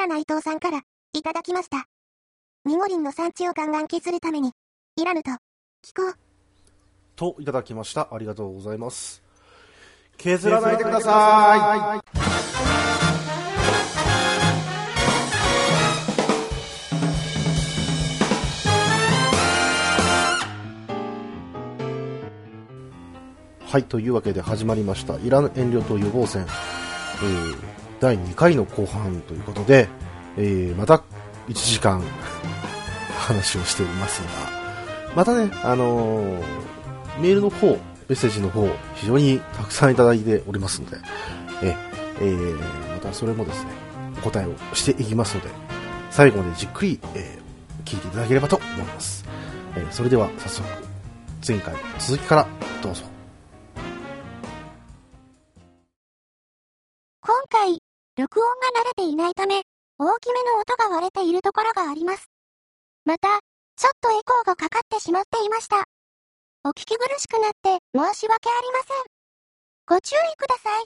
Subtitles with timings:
[0.00, 0.82] ら内藤さんから、
[1.12, 1.86] いただきました。
[2.64, 4.52] ニゴリンの産地をガンガン削るために、
[4.96, 6.14] いらぬと、聞こう。
[7.16, 8.08] といただきました。
[8.10, 9.22] ありがとうございます。
[10.16, 12.10] 削らないでください。
[23.66, 29.88] はい、というわけで始まりました、いらぬ遠慮と予防戦、えー、第2回の後半ということで、
[30.36, 31.02] えー、また
[31.48, 32.02] 1時間
[33.18, 34.28] 話をしておりますが、
[35.14, 36.70] またね、あのー
[37.20, 37.76] メールの方、メ
[38.10, 40.96] ッセージの方、非常にたくさんいただいておりますので、
[41.62, 41.76] え、
[42.20, 43.70] えー、またそれもですね、
[44.18, 45.48] お答えをしていきますので、
[46.10, 49.24] 最後までじっくり、えー、聞いていただければと思います。
[49.76, 50.68] えそれでは早速、
[51.46, 52.46] 前回の続きから
[52.82, 53.04] どうぞ。
[58.20, 59.62] 録音が慣れていないため、
[59.98, 62.28] 大きめの音が割れているところがあります。
[63.06, 63.40] また、
[63.76, 65.84] ちょっとエコーがかかってしまっていました。
[66.62, 69.04] お聞き苦しくなって申し訳ありません。
[69.86, 70.84] ご注意ください。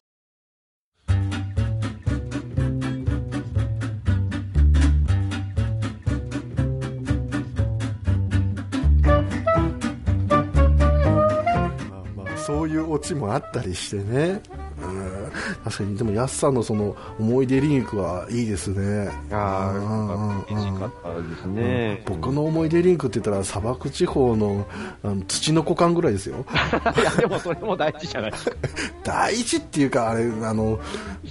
[11.90, 14.40] まあまあ、そういうオチもあったりしてね。
[14.86, 15.30] うん、
[15.64, 19.10] 確かに、でも、ヤスさんのその思い出リンクはいいですね。
[19.30, 20.90] あうんうんあ、
[21.28, 22.02] ですね。
[22.06, 24.66] 僕の思い出リンクって言ったら砂漠地方の
[25.02, 26.44] あの土の股間ぐらいですよ
[26.96, 28.32] いや、でもそれも大事じゃない。
[29.02, 30.78] 大事っていうかあれあの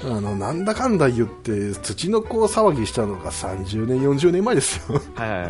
[0.04, 5.48] あのなんだかんだ言って土の子騒ぎしたのが30年40年前ですよはいはいは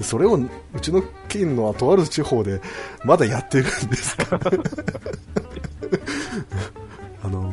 [0.00, 0.04] い。
[0.04, 0.48] それをう
[0.80, 2.60] ちの県のとある地方で
[3.04, 4.38] まだやってるんですか
[7.24, 7.52] あの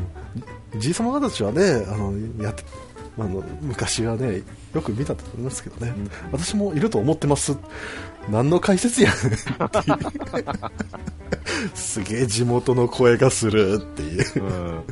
[0.77, 2.63] じいさま方たちはねあのやって
[3.17, 5.93] あの昔はねよく見たと思いますけどね、
[6.31, 7.57] 私もいると思ってます。
[8.29, 9.37] 何の解説やねん
[11.75, 14.43] すげえ地元の声がするっていう。
[14.43, 14.83] うん。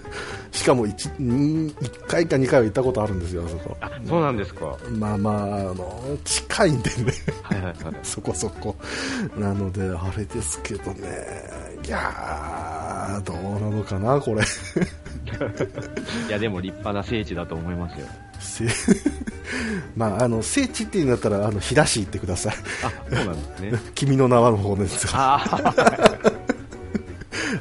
[0.51, 3.77] しかも 1, 1回か2回は行ったことあるんですよあそこ。
[3.81, 4.77] あ、そうなんですか。
[4.91, 7.13] まあまああの近いんでね。
[7.43, 7.95] はいはいはい。
[8.03, 8.75] そこそこ。
[9.37, 11.07] なのであれですけどね。
[11.85, 14.41] いやーどうなのかなこれ。
[16.27, 18.07] いや、でも立派な聖地だと思いますよ。
[18.39, 18.65] せ
[19.95, 22.53] まああの聖地っていうんだったらあの飛騨市行ってください。
[22.83, 23.73] あ、そうなんですね。
[23.95, 25.07] 君の名はの方です。
[25.07, 25.39] が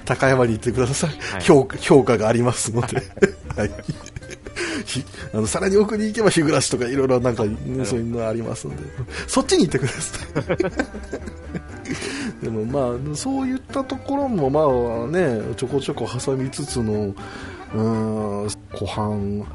[0.05, 1.43] 高山に行ってください、はい。
[1.43, 3.03] 評価評価がありますので、
[3.57, 3.71] はい、
[4.85, 8.83] ひあのさらに奥に行けば日暮らしとかいろいろなんか、ね、そういうのありますので。
[9.27, 10.29] そっちに行ってください
[12.43, 14.61] でもまあそういったところもま
[15.05, 19.47] あねちょこちょこ挟みつつのうーん湖畔ま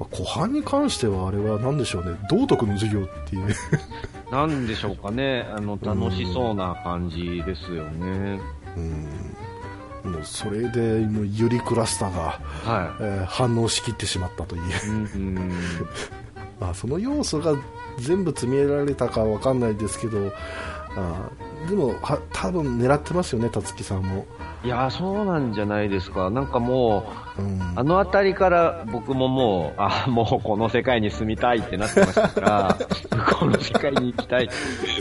[0.00, 3.46] あ湖畔に関してはあれは何でしょうね道徳の授業っていう
[4.30, 5.46] なんでしょうかね。
[5.56, 8.40] あの、楽しそうな感じですよね。
[8.76, 9.06] うん
[10.12, 14.88] もうそれでもうユリクラスターが、はえー反応しきってしまったというい。
[14.88, 15.52] うんうん。
[16.60, 17.54] まあ、その要素が
[17.98, 20.32] 全部積み上げられたかわかんないですけど、
[20.96, 24.24] あーでもは多分狙ってますよね、辰木さんも。
[24.64, 26.28] いや、そうなんじゃないですか。
[26.30, 27.04] なんかも
[27.38, 32.78] う、うん、あの辺りから僕ももう、あ、もうこの世界に住みたいってなってましたから、
[33.38, 34.48] この世界に行きたい。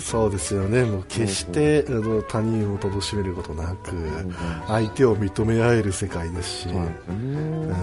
[0.02, 3.94] そうですよね、もう決して、あの他人を貶めることなく、
[4.68, 7.76] 相手を認め合える世界ですし、そうなん。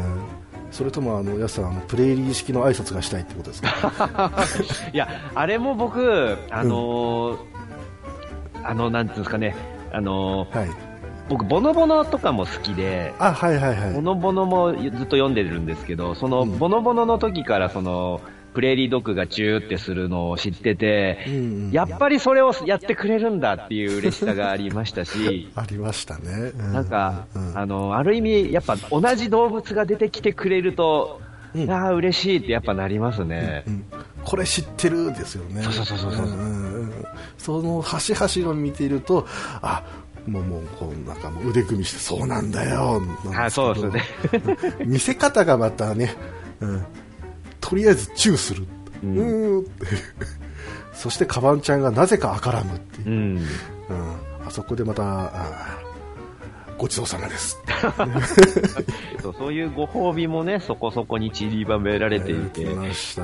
[0.71, 4.32] それともあの、やすさんあの、プレイリー式の挨拶がしたいってことですか？
[4.93, 7.51] いや、あれも僕、あのー
[8.65, 9.55] あの、なんていうんですかね、
[9.93, 10.71] あのーはい。
[11.28, 13.95] 僕、ボノボノとかも好きで、あ、はいはいはい。
[13.95, 18.21] ボノボノもずっと読んでるんですけど、その、うんボノボノの時から、その、
[18.55, 26.53] プレーリードッグがチューってするのを知ってて、うんうんやっぱりそれをやってくれるんだっていう嬉しさがありましたし、 ありましたね。
[26.55, 31.21] うなんか、うんあの、ある意味、やっぱ同じ動物が出てきてくれると、
[31.54, 33.64] うんああ、嬉しいってやっぱなりますね。
[33.66, 33.84] うん
[34.24, 35.62] これ知ってるですよね。
[35.64, 37.04] そうそうそうそううんうんうん
[37.38, 39.26] その端々を見ていると、
[39.60, 39.82] あ、
[40.28, 43.02] もうもうこうなんかもう腕組みしてそうなんだよ。
[43.37, 44.02] あそうですね。
[44.81, 46.14] うん見せ方がまたね、
[46.60, 46.84] うん、
[47.60, 48.64] とりあえずチューする。
[49.02, 49.66] ううんーん
[50.94, 53.10] そしてカバンちゃんがなぜか赤らむっていうう。
[53.10, 53.37] ん。
[53.38, 53.46] うん
[54.46, 55.81] あそこでまた、あ
[56.82, 57.62] ごちそうさまです。
[59.23, 62.67] そうそういうご褒美もね、そこそこに散りばめられていて、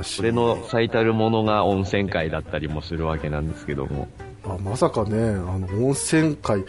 [0.01, 4.07] それの最たるものが温泉街だったりもするわけなんですけども。
[4.45, 6.63] あまさかね、あの温泉街、い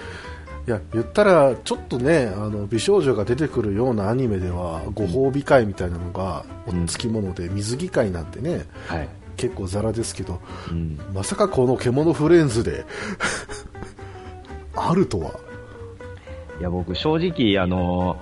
[0.67, 9.09] や言ったらちょっとねあの美少女が出てくるようなアニメではご褒美会みたいなのがうんつきもので水着会なんてねはい。
[9.37, 10.41] 結構ザラですけど
[10.71, 10.99] うん。
[11.15, 12.85] まさかこの獣フレンズで
[14.77, 15.33] あるとは
[16.61, 18.19] いや、僕、正直、あの、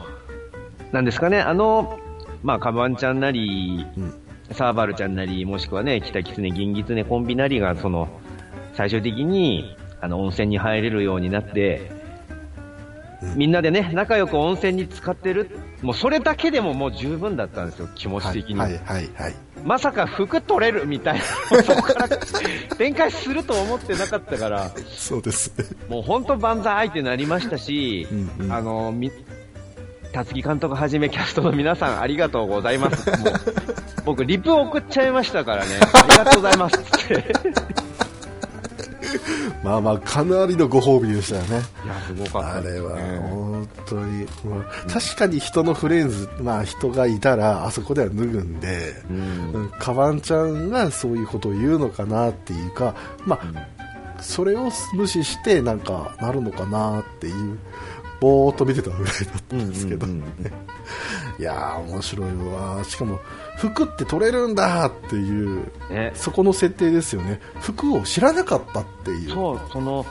[0.93, 1.99] なんですかね、あの、
[2.43, 4.14] まあ、カバンちゃんなり、うん。
[4.52, 8.08] サーバルちゃんなり、もしくはね、北キツネ、銀ギツネコンビなりが、その、
[8.75, 11.90] 最終的に、あの、温泉に入れるようになって、
[13.35, 15.50] みんなでね、仲良く温泉に使ってる、
[15.83, 18.59] もうそれだけでももう十分だったんですよ、気持ち的に。
[18.59, 19.35] はいはいはいはい
[19.65, 21.19] まさか服取れるみたい
[21.51, 22.09] な、そこから
[22.79, 29.11] 展開すると思ってなかったから、そうですねもう本当万歳ってなりましたし、うんうんあの、み、
[30.13, 33.11] 辰木監督はじめキャストの皆さんありがとうございます。
[33.11, 33.19] もう
[34.05, 35.73] 僕、リプ送っちゃいましたからね。
[35.93, 37.33] ありがとうございますって。
[39.62, 42.70] まあまあかなりのご褒美でしたよねいや、すごかったね。
[42.70, 42.96] あれは
[43.31, 49.16] 本当に、まあ確かに人のフレンズ、まあ、人がいたらあそこでは脱ぐんで、うん。
[49.55, 52.94] うんカバンちゃんがそういうことを言うのかなっていうか、
[53.25, 57.58] まあ、それを無視してなんかなるのかなっていう
[58.20, 60.52] ぼーっと見てたぐらいだったんですけど、うんうんうん
[61.38, 63.20] いやー面白いわしかも
[63.58, 67.40] 服って取れるんだっていうね、そこの設定ですよね。
[67.60, 69.31] 服を知らなかったっていう。
[69.31, 70.06] そう、その、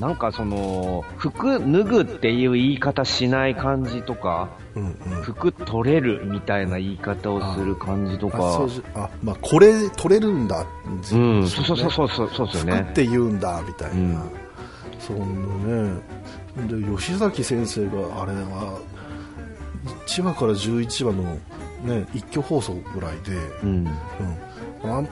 [0.00, 5.22] なんかその、服脱ぐっていう言い方しない感じとか、うんうん。
[5.22, 10.66] 服取れるみたいな言い方をする感じとあかあまあ、これ取れるんだ、
[11.12, 11.16] う。
[11.16, 12.72] ん、そうそうそうそうそうそうですよね。
[12.82, 14.30] 服って言うんだみたいな、うん
[15.00, 16.00] そんなね
[16.68, 18.78] で吉崎先生があれは
[20.06, 21.38] 1話から11話の、
[21.84, 23.88] ね、一挙放送ぐらいで、うん。
[24.84, 25.08] うん、あん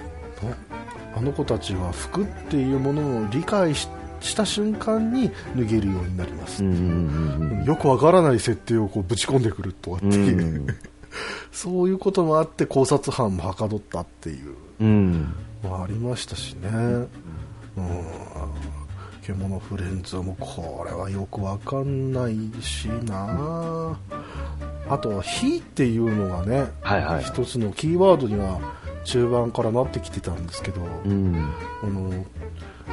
[1.17, 3.89] あの子たちは服っていうものを理解し
[4.21, 9.93] した瞬間に脱げるようになります、うんうんうんよくわからない設定をこうぶち込んでくると。
[9.93, 10.67] かってうん。
[10.67, 10.77] いう、
[11.53, 14.57] そういうこともあって考察班もはかどったっていう。
[14.81, 15.35] うん。
[15.63, 17.09] のはありましたしね、うん、
[19.29, 23.99] 獣フレンズもこれはよくわかんないしな。
[24.89, 27.25] あとは「火」っていうのがね、はいはい。
[27.25, 28.59] 一つのキーワードには
[29.05, 31.53] 中盤からなってきてたんですけど、うん。
[31.83, 32.25] あの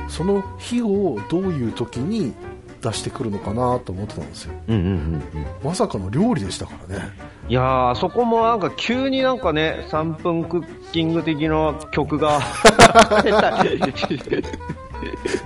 [0.09, 2.33] その火をどういう時に
[2.81, 4.53] 出してくるのかなと思ってたんですよ。
[4.67, 5.23] うんうんうんうん。
[5.63, 7.11] まさかの料理でしたからね。
[7.47, 12.41] いやそこもなんか急になんかね、3分クッキング的な曲が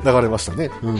[0.04, 1.00] 流れましたね、うんうん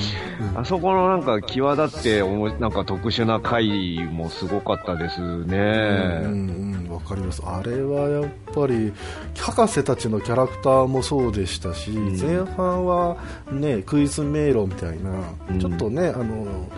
[0.56, 6.22] あそこのなんか際立っておも、なんか特殊な回もすごかったですね。
[6.24, 7.42] うんうん、わかります。
[7.46, 8.92] あれはやっぱり、
[9.38, 13.18] 博士たちのキャラクターもそうでしたし、ん前半は
[13.52, 15.12] ね、クイズ迷路みたいな、
[15.50, 16.70] うんちょっとね、あの、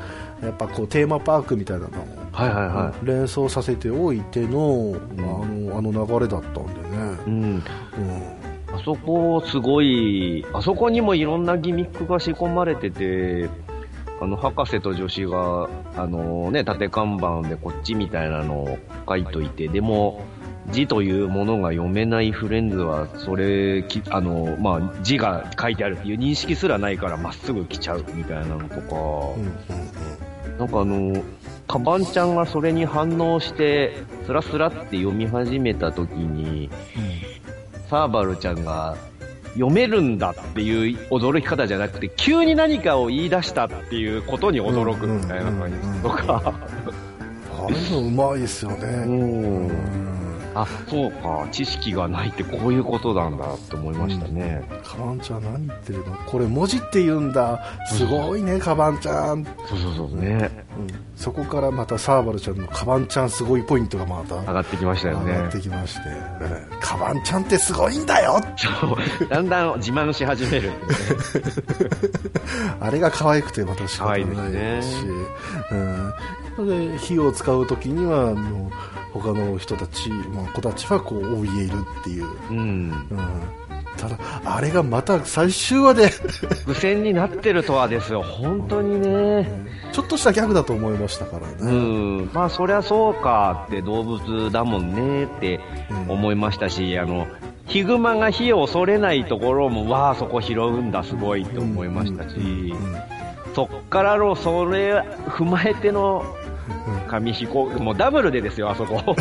[0.41, 6.97] やっぱこうテーマパークみたいなのをはいはいは連想させておいての、あの、あの流れだったんでね。
[7.27, 7.29] い。
[7.29, 7.63] うん。
[8.73, 13.49] うんあそこすごい、あそこにもいろんなギミックが仕込まれてて、
[14.21, 18.77] あの、博士と女子が、あのね、縦看板でこっちみたいなのを
[19.07, 20.23] 書いといて、でも、
[20.69, 28.85] 字というものが読めないフレンズは、それ、きあの、まあ、字が書いてあるっていう認識すらないからまっすぐ来ちゃうみたいなのとか、
[30.59, 31.23] なんかあの、
[31.67, 36.69] カバンちゃんがそれに反応して、スラスラって読み始めた時に、
[37.91, 38.95] サーバルちゃんが
[39.55, 46.53] 読めるんだっていう驚き方じゃなくて、急に何かを言い出したっていうことに驚くみたいな感じとか。
[47.53, 48.77] あれのうまいですよね。
[48.77, 50.20] うんうん
[50.53, 54.63] あ、そうか、知識がないってこういうことなんだって思いましたね。
[54.83, 56.15] カバンちゃん何言ってるの？
[56.25, 57.63] これ文字って言うんだ。
[57.89, 59.43] すごいね、カバンちゃん。
[59.43, 60.49] そうそうそうね。
[60.77, 65.51] うんそこからまたサーバルちゃんのカバンちゃんすごいポイントがまた上がってきましたよね上がっ。
[65.51, 69.27] てきまして、ええカバンちゃんってすごいんだよそう。
[69.29, 70.75] だんだん自慢し始めるね。
[72.81, 75.05] あれが可愛くてまた仕方ない可愛いですし、
[76.57, 78.71] うん、で火を使う時にはあの
[79.13, 82.57] 他の人たち、まあ、子たちはこう怯えるっていう、うん。
[82.57, 83.19] うん、
[83.97, 86.07] ただあれがまた最終話で。
[86.07, 89.49] 伏線になってるとはですよ、本当にね。
[89.91, 91.71] ちょっとしたギャグだと思いましたからうね、
[92.23, 92.29] ん。
[92.33, 95.59] まあ、そりゃそうかって動物だもんねって
[96.07, 97.27] 思いましたし、あの、
[97.67, 102.71] ヒグマが火を恐れないところも、わあ、そこ拾うんだ、すごいって思いましたし、うん。
[102.71, 102.97] うん。
[103.53, 106.23] そっからの、それ踏まえての、
[107.07, 109.01] 紙飛行、もうダブルでですよ、あそこ。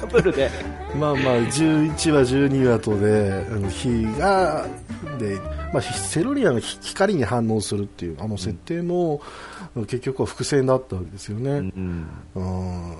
[0.00, 0.50] ダブルで。
[0.98, 4.66] まあまあ、11話、12話とで、うん火が、
[5.18, 5.38] で、
[5.72, 9.20] まあ、セルリアの光に反応するっていう、あの設定も、
[9.74, 11.50] 結局は伏線だったわけですよね。
[11.50, 12.06] うん。
[12.34, 12.96] うん。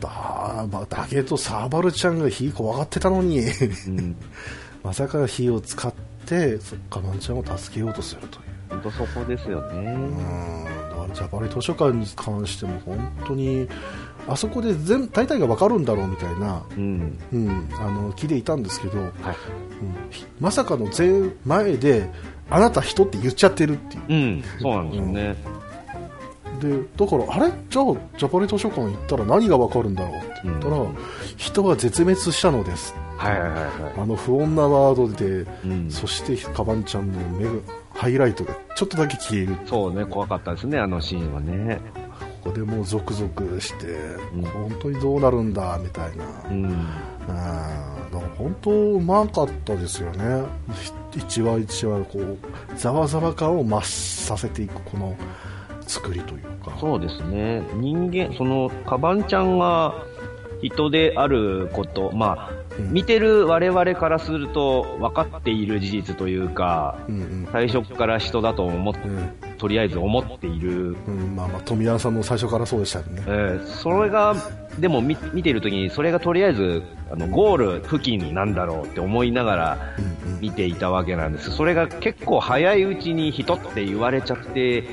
[0.00, 4.16] だ、まあ、だけど、サーバルちゃんが火怖がってたのに、うん。
[4.82, 5.92] まさか火を使っ
[6.26, 8.44] て、そカバンちゃんを助けようとするという。
[8.70, 9.92] ほんとそこですよね。
[9.92, 9.98] う
[10.80, 13.68] んジャパリ図書館に関しても本当に
[14.26, 17.18] あそこで全大体が分かるんだろうみたいな、うん。
[17.32, 19.12] うん、あの聞いていたんですけど、うんはい。
[20.10, 22.08] ひまさかの前前で
[22.48, 24.44] あなた人って言っちゃってるっていううん。
[24.60, 25.36] そうなんですよね。
[26.60, 27.52] でだからあれ？
[27.68, 27.84] じゃあ
[28.16, 30.96] ジャパリ図書館行ったら何が分かるんだろうって言ったら、うん
[31.36, 35.68] 人は絶滅したのですはいはいはいはあの不穏なワードで、い。
[35.68, 35.90] うん。
[35.90, 37.50] そしてカバンちゃんの目が
[37.94, 41.80] ハイライトがちょっとだけ消えるそうね、怖かったですね、あのシーンはね。
[42.42, 43.86] ここでもうゾクゾクして、
[44.36, 46.64] ん本当にどうなるんだみたいな、うん。
[46.64, 46.86] うん
[47.26, 50.44] だから本当うまかったですよね、
[51.12, 52.38] ひ一話一話こう
[52.76, 55.16] ざわざわ感を増させていくこの
[55.86, 57.62] 作りというか、そうですね。
[57.74, 59.94] 人間、その、カバンちゃんが
[60.60, 70.96] 人であること、まあ、うん見てる我々からすると分かっている事実というか、うんうん最初から人だと思っうんとりあえず思っている。
[71.06, 73.30] うんまあ、まあ富山さんも最初からそうでしたよねえ。
[73.62, 74.34] ーそれが、
[74.78, 79.78] でも見見てるときに、それがとりあえず、あの、ゴール付近なんだろうって思いながら
[80.40, 81.50] 見ていたわけなんです。
[81.50, 84.84] それが結構早いうちに人って言われちゃって、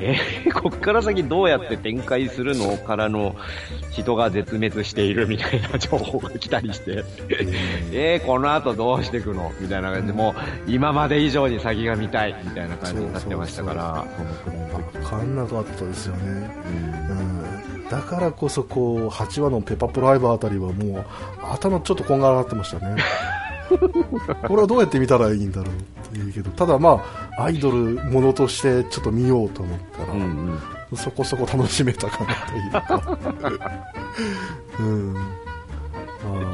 [0.00, 3.36] えー こっから先どうやって展開するのからの
[3.90, 7.04] 人が絶滅しているみたいな情報が来たりして、
[7.92, 10.06] えー、この後どうしていくのみたいな感じ。
[10.08, 10.34] で、も
[10.66, 14.04] う今まで以上に先が見たいみたいな感じになってましたから、
[14.92, 16.22] 分かんなかったですよね。
[17.10, 17.18] うん。
[17.18, 17.88] うん。
[17.90, 21.04] だからこそこう8話のペパプライバーあたりはもう
[21.42, 22.96] 頭ちょっとこんがらがってましたね
[24.48, 25.74] これはどうやって見たらいいんだろう
[26.06, 27.02] っていうけどただま
[27.36, 30.96] あアイドルものとしてちょっと見ようと思ったら、うんうん。
[30.96, 32.70] そこそこ楽しめたかなという。
[32.70, 33.18] か
[34.78, 35.16] うん。
[36.24, 36.52] あ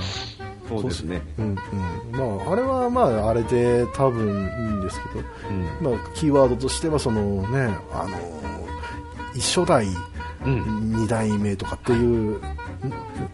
[0.68, 1.20] そうですね。
[1.38, 2.38] ーうんうん。
[2.38, 4.34] まああれはまああれで多分いい
[4.72, 5.92] んですけどうん。
[5.92, 8.16] まあ、キーワードとしてはその、ね、あの
[9.34, 9.86] 一初代、
[10.46, 10.92] うん。
[10.96, 12.40] 二代目とかっていう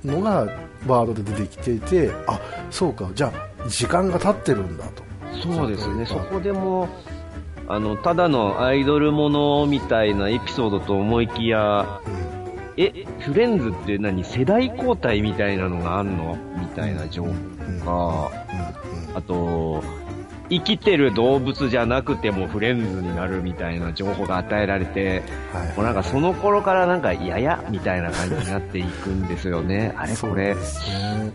[0.05, 0.47] のが
[0.87, 2.41] ワードで出てきていてあ
[2.71, 3.09] そうか。
[3.15, 5.03] じゃあ時間が経ってるんだと。
[5.43, 6.89] そうですね、そこでも、
[7.69, 12.83] あの、ただのアイドルものみたいなエピソードと思いきや、うん。
[12.83, 14.23] え、フレンズって何？
[14.25, 16.37] 世代交代みたいなのがあんの？
[16.59, 18.31] みたいな情報うんが、
[19.11, 19.17] うん。
[19.17, 19.83] あと、
[20.49, 25.23] 生きてる動物じゃなくてもフレンズになるみたいな情報が与えられて、
[25.53, 25.77] はい。
[25.77, 29.95] もうなんかその頃からなんか、ややみたいな感じになっていくんですよね。
[29.97, 30.55] あれこれ。
[30.55, 30.61] ね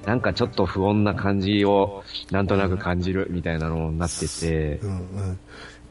[0.06, 4.94] なんかちょっと不穏な感じをなんとなく感じるみたいなのになってて、うんう
[5.32, 5.40] ん。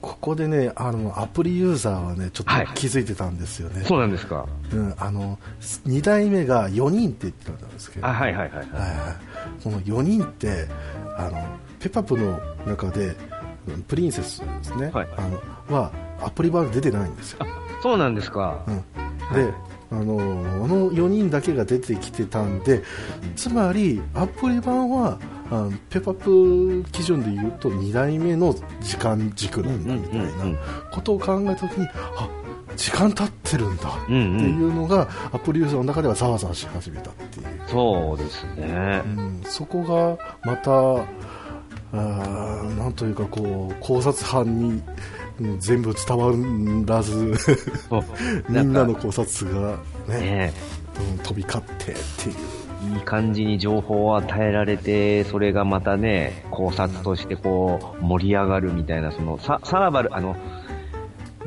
[0.01, 2.65] ここでねあのアプリユーザーはねちょはい。
[2.65, 4.47] っと気づいてたんですよね、そうなんですか。
[4.73, 8.07] うん、あの2代目が4人って言ってたんですけど。
[8.07, 8.69] あ、はいはいはいはい。
[8.71, 10.67] はいはい、その4人って
[11.19, 11.45] あの
[11.81, 13.17] ペパプの中で
[13.67, 15.09] うんプリンセスですね、はい。
[15.17, 17.47] あのはアプリ版で出てないんですよ、
[17.83, 18.63] そうなんですか。
[18.67, 18.77] うん、
[19.35, 19.53] で
[19.91, 22.83] あのあの4人だけが出てきてたんで
[23.35, 25.19] つまりアプリ版は
[25.51, 30.59] あのペパプ基準で言うと2代目の時間軸なんだみたいな
[30.93, 32.29] ことを考えた時にあ
[32.77, 34.13] 時間経ってるんだって。
[34.13, 37.47] いうのがアプリユーザーの中ではざわざわし始めたっていう。
[37.69, 39.03] そうですね。
[39.05, 39.09] う。
[39.21, 40.71] ん、そこがまた
[41.93, 44.83] あーなんというかこう考察班に
[45.41, 46.33] うん全部伝わ
[46.87, 47.35] らず
[48.49, 49.79] みんなのか考察が
[50.09, 50.53] ねね。
[51.13, 52.61] うん飛び交ってっていう。
[52.95, 60.35] いい感じに情報を与えられて、それがまたね、考察としてこう、盛り上がるみたいな、その、ササーバル、あの、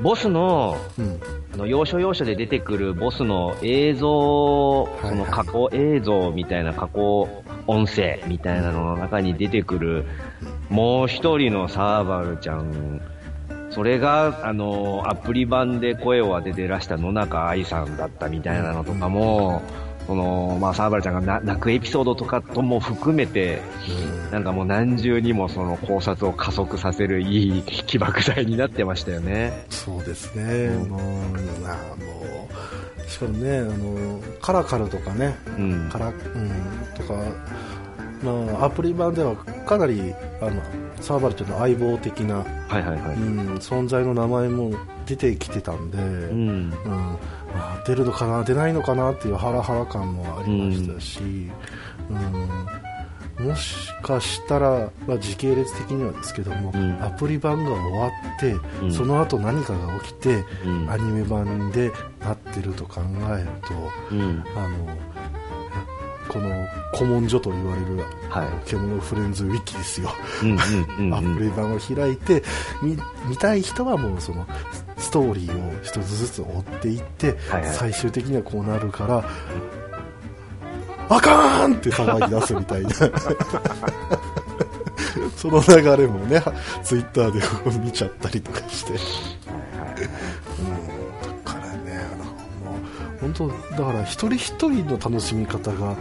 [0.02, 1.20] ボスの、うん。
[1.54, 10.06] あの、要所要所で出てくるボスの映像、その加工映像みたいな加工音声みたいなのの中に出てくる、
[10.70, 13.02] もう一人のサーバルちゃん、
[13.70, 19.64] それが、あの、アプリ版で声を当ててらした野中愛さんだったみたいなのとかも、
[20.06, 23.62] その、まあ、サーバルちゃんがな泣くエピソードとかとも含めて、
[24.32, 29.66] なんかもう何重にもその考察を加速させるいい起爆剤になってましたよね。
[29.70, 31.00] そうですね、もう
[31.64, 31.80] なも
[32.50, 35.90] うしかもねあのカラカルとかねうん。
[35.92, 36.14] カラ、うん、
[36.96, 37.14] とか
[38.24, 38.32] ま
[38.62, 40.62] あ、アプリ版ではかなりあの
[41.02, 42.44] サーバルちゃんの相棒的な、は
[42.80, 43.16] いはいはい。
[43.18, 44.72] うん、存在の名前も
[45.06, 46.50] 出てきてたんで、うん。
[46.50, 46.70] うん
[47.54, 51.20] まあ、出るのかな出ないのかなっていうハラハラ感もありましたし、
[52.10, 52.83] うん
[53.40, 57.04] もしかしたら、まあ、時系列的にはですけども、うん。
[57.04, 58.94] アプリ版が終わって、うん。
[58.94, 60.90] その後何かが起きて、うん。
[60.90, 63.02] アニメ版でなってると考
[63.38, 63.74] えると
[64.12, 64.44] うん。
[64.56, 64.98] あの
[66.28, 66.50] この
[66.96, 67.98] 古文書と言われる、
[68.30, 68.70] はい。
[68.70, 71.36] 獣フレンズウィキですよ、アうん。
[71.38, 72.44] プリ版を開いて
[72.82, 72.98] 見
[73.28, 74.48] 見たい人はもうその
[74.98, 77.74] ストーリーを一つずつ追っていって、はいはい。
[77.74, 79.24] 最終的にはこうなるから、
[81.10, 82.90] あかーんって騒ぎ出すみたいな。
[85.36, 86.42] その流れもね
[86.84, 87.42] ツイッターで
[87.80, 88.98] 見ちゃったりとかして、うん、
[91.44, 92.32] だからねあのも
[93.18, 95.98] う本当だから一人一人の楽しみ方が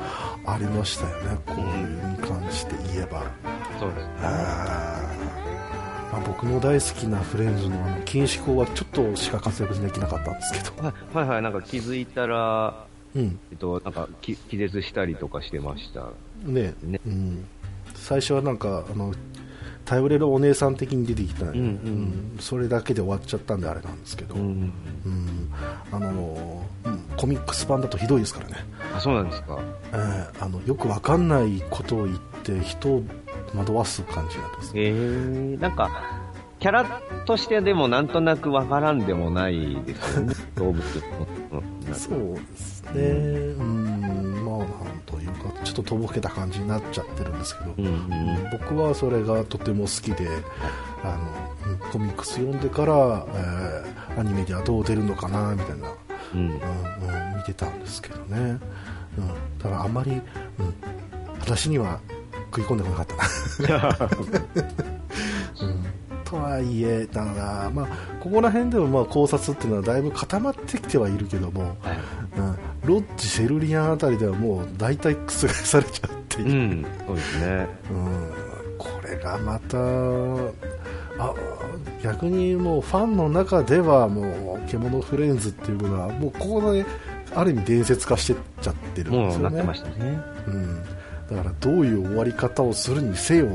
[0.46, 1.38] ありましたよね。
[1.46, 1.66] こういう
[2.10, 3.22] に関して言えば。
[3.78, 4.06] そうです
[6.12, 11.16] まあ、僕の大好きなフレンズのあの禁止法はちょっとしか活躍できなかったんですけど、はい。
[11.16, 13.38] はいはい、なんか気づいたら、うん。
[13.50, 16.08] えっと、なんか気気絶したりとかしてました。
[16.44, 16.74] ね。
[16.82, 17.00] ね。
[17.06, 17.44] うん、
[17.94, 19.12] 最初はなんかあの
[19.84, 22.36] 頼れるお姉さん的に出てきた、うんうん。
[22.40, 24.72] それだけで終わっちゃったんであれなんですけど、ううんん。
[25.90, 26.98] あのうん。
[27.16, 28.56] コミックス版だとひどいですからね、
[28.94, 29.58] あ、そうなんですか。
[29.92, 33.02] えーあのよくわかんないことを言って人を
[33.54, 34.78] 惑わす感じになってます。
[34.78, 35.90] へえ、なんか、
[36.58, 40.82] キャラとしてでもなんとなくわからんでもないですよね、 動物
[41.92, 43.02] そうですね、
[43.58, 48.02] うん、まあ、なんというか、ちょっととぼけた感じになっちゃってるんですけど、うんうん
[48.52, 50.28] 僕はそれがとても好きで、
[51.02, 51.16] あ
[51.66, 55.88] のうんコミックス読んでから、えーアニメではどう出るのかなみたいな、
[56.34, 56.40] うん。
[56.40, 56.56] うんう
[57.34, 58.58] ん、見てたんですけどね、
[59.18, 60.22] うん、だからあんまり、うん、
[61.40, 62.00] 私には
[62.54, 63.16] 食い込んでこなかった
[63.68, 63.98] な。
[65.62, 65.84] うん
[66.24, 67.86] とはいえ、だから、まあ、
[68.18, 72.21] ここら辺でもまあ考察っていうのはだいぶ固まってきてはいるけども、はいうん、
[72.84, 76.42] ロッジ、セルリアンあたりではもう大体覆されちゃって。
[76.42, 77.68] いる、うん、そうですね。
[77.90, 78.32] うん。
[78.78, 79.78] これがまた
[81.18, 81.34] あ
[82.02, 86.84] 逆にもうファンの中ではもう獣フレンズっていうものはもうここで
[87.34, 89.50] ある意味伝説化してっちゃってるんですよね。
[89.50, 90.20] もうなってましたね。
[90.48, 90.82] うん、
[91.30, 93.46] だからどういう終わり方をするにせよ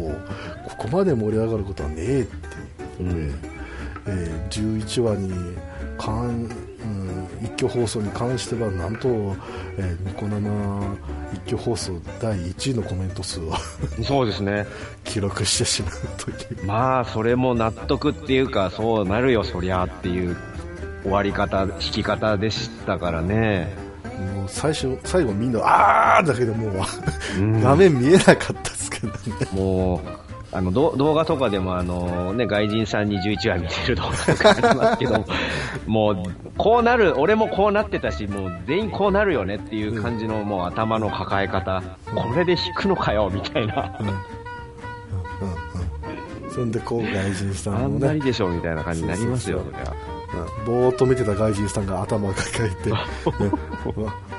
[0.67, 2.29] ここまで盛り上がることはねえっていうこ
[2.97, 3.35] とで、うん。
[4.07, 5.33] えー11話に
[5.97, 6.66] 関、うん、
[7.41, 9.07] 一挙放送に関してはなんと、
[9.77, 10.97] えーニコ生
[11.33, 13.53] 一挙放送第1位のコメント数を
[14.03, 14.65] そうですね。
[15.03, 20.35] 記録してしまうというまあ、それも納得っていうか、そうなるよ、そりゃっていう
[21.03, 23.73] 終わり方、引き方でしたからね。
[24.35, 26.71] もう最初最後みんなあーだけどもう
[27.37, 29.13] うん 画面見えなかったですけどね
[29.51, 35.25] もう、あの、ど動画とかでもあの、ね、外人さんに11話見てる動画とかありますけど、
[35.85, 36.23] もう、
[36.57, 41.83] こうなる、俺もこうなってたし、もう全員こうなるよねっていう感じのもう頭の抱え方、
[42.15, 43.97] これで引くのかよ、みたいな。
[43.99, 44.07] うん。
[44.07, 44.15] うん。
[46.49, 47.97] そんでこう外人さあんもね。
[47.99, 50.16] んまりでしょ、みたいな感じになりますよ、そりゃ。
[50.65, 52.97] ぼーっと見てた外人さんが頭を抱えて、ね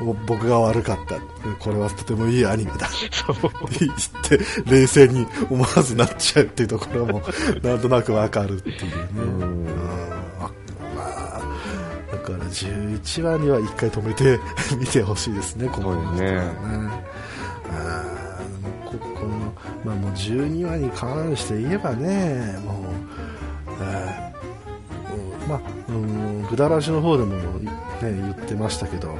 [0.26, 1.16] 僕が悪かった。
[1.58, 2.86] これはとてもいいアニメだ。
[2.86, 3.94] って言っ
[4.64, 7.22] て冷静に思わずなっちゃうっていうところも
[7.62, 9.68] なんとなくわかるっていうね。
[12.12, 14.38] だから11話には1回止めて
[14.78, 16.42] 見てほしいですねこのそうですね
[18.84, 19.52] ここの、
[19.84, 22.84] まあ、もう12話に関して言えばねもう、
[23.80, 24.38] えー
[25.48, 27.70] まあ、うん、ぐだらしの方でも、ね、
[28.02, 29.18] 言ってましたけど、はい。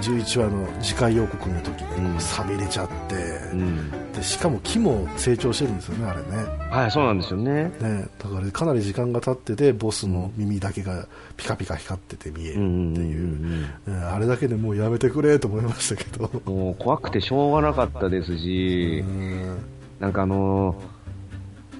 [0.00, 3.14] 11話の次回予告の時にうんさびれちゃって、
[3.52, 4.12] うん。
[4.12, 7.64] でしかも木も成長してるんですよね、あれねはい、そうなんですよね。
[7.80, 19.58] ねだからかなり時間が経っててボスの耳だけがピカピカ光ってて見えるってうんうんうんいう、あれだけでもうやめてくれと思いましたけど、もう怖くてしょうがなかったですし、うん
[19.98, 20.93] なんかあのーさ、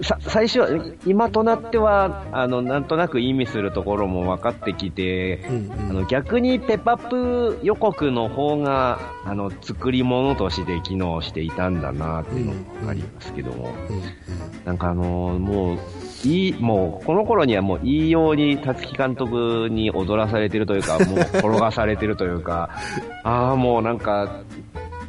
[0.03, 0.69] 最初は、
[1.07, 5.91] 今となっては、あの、なんとなく意味するところも分かってきて、うんうん。
[5.91, 14.03] あの、逆にペパップ予告の方が、あの、作り物として機能していたんだなっていうのも分かりますけども、うんうん。
[14.65, 15.79] なんかあのーもう、
[16.27, 22.71] いい、もう、この頃にはもう、いいように、辰木監督に踊らされてるというか、 もう、転がされてるというか、
[23.23, 24.41] ああ、もうなんか、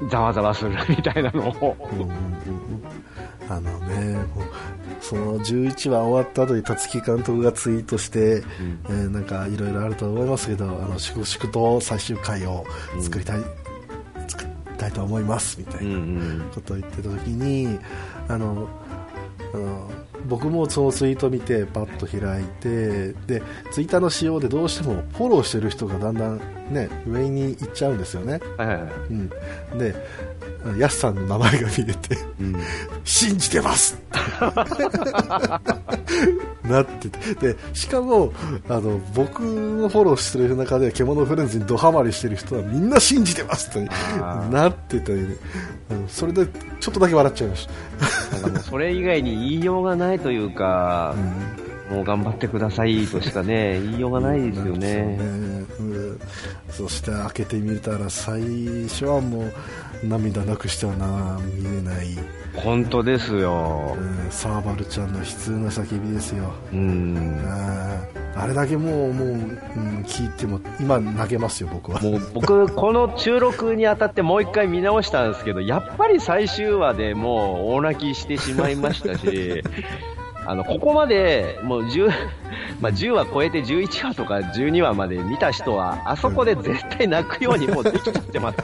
[0.09, 2.15] ざわざわするみたいなのを、うんうんうん
[3.47, 4.45] あのね、もう
[5.01, 8.43] その11話終わった後に辰木監督がツイートして、
[8.89, 12.65] えーなんかいろいろあると思いますけど、あの粛々と最終回を
[13.01, 13.41] 作りたい、
[14.27, 16.49] 作ったたいと思いますみたいうんうなん。
[16.49, 17.79] ことを言ってた時に
[18.27, 18.67] あの
[19.53, 19.89] あの
[20.27, 28.91] 僕もそのツイート見てパッと開いてでツイッターの仕様でどうしてもフォローしてる人がだんだん、ね、上に行っちゃうんですよね、はいはいはい。
[29.11, 29.29] うん、
[29.77, 29.95] で
[30.77, 32.55] ヤスさんの名前が見れてうん。
[33.03, 33.99] 信じてます。
[36.63, 37.53] なってて。
[37.53, 38.33] でしかも
[38.67, 44.51] あの僕のフォローしてる中で獣フレンズにドハマりしてる人はみんな信じてますってあー。
[44.51, 45.35] なってて、ね、
[45.91, 46.07] うん。
[46.07, 46.45] それで
[46.79, 47.67] ちょっとだけ笑っちゃいまし
[48.31, 51.15] た、なんかもうそれ以外に言いようがないというか、
[51.89, 54.77] もう頑張ってくださいとしかね、言いようがないですよね。
[54.79, 55.65] ね。
[55.79, 56.19] うん。
[56.71, 58.41] そして開けてみたら最
[58.87, 59.53] 初はもう
[60.09, 62.07] 涙なくしてはな見れない、
[62.55, 64.27] 本当ですよう。
[64.27, 67.43] んサーバルちゃんの悲痛な叫びですようん。
[68.35, 79.63] あれだけもうもう、うん、聞いても今泣けますよ僕はもう僕、この収録にあたってもう一回見直したんですけど、やっぱり最終話でもう大泣きしてしまいましたし、
[80.45, 82.09] あの、ここまでもう10、
[82.81, 88.57] まあ、10話超えて11話とか12話まで見た人は、あそこで絶対泣くようにもうできちゃってます。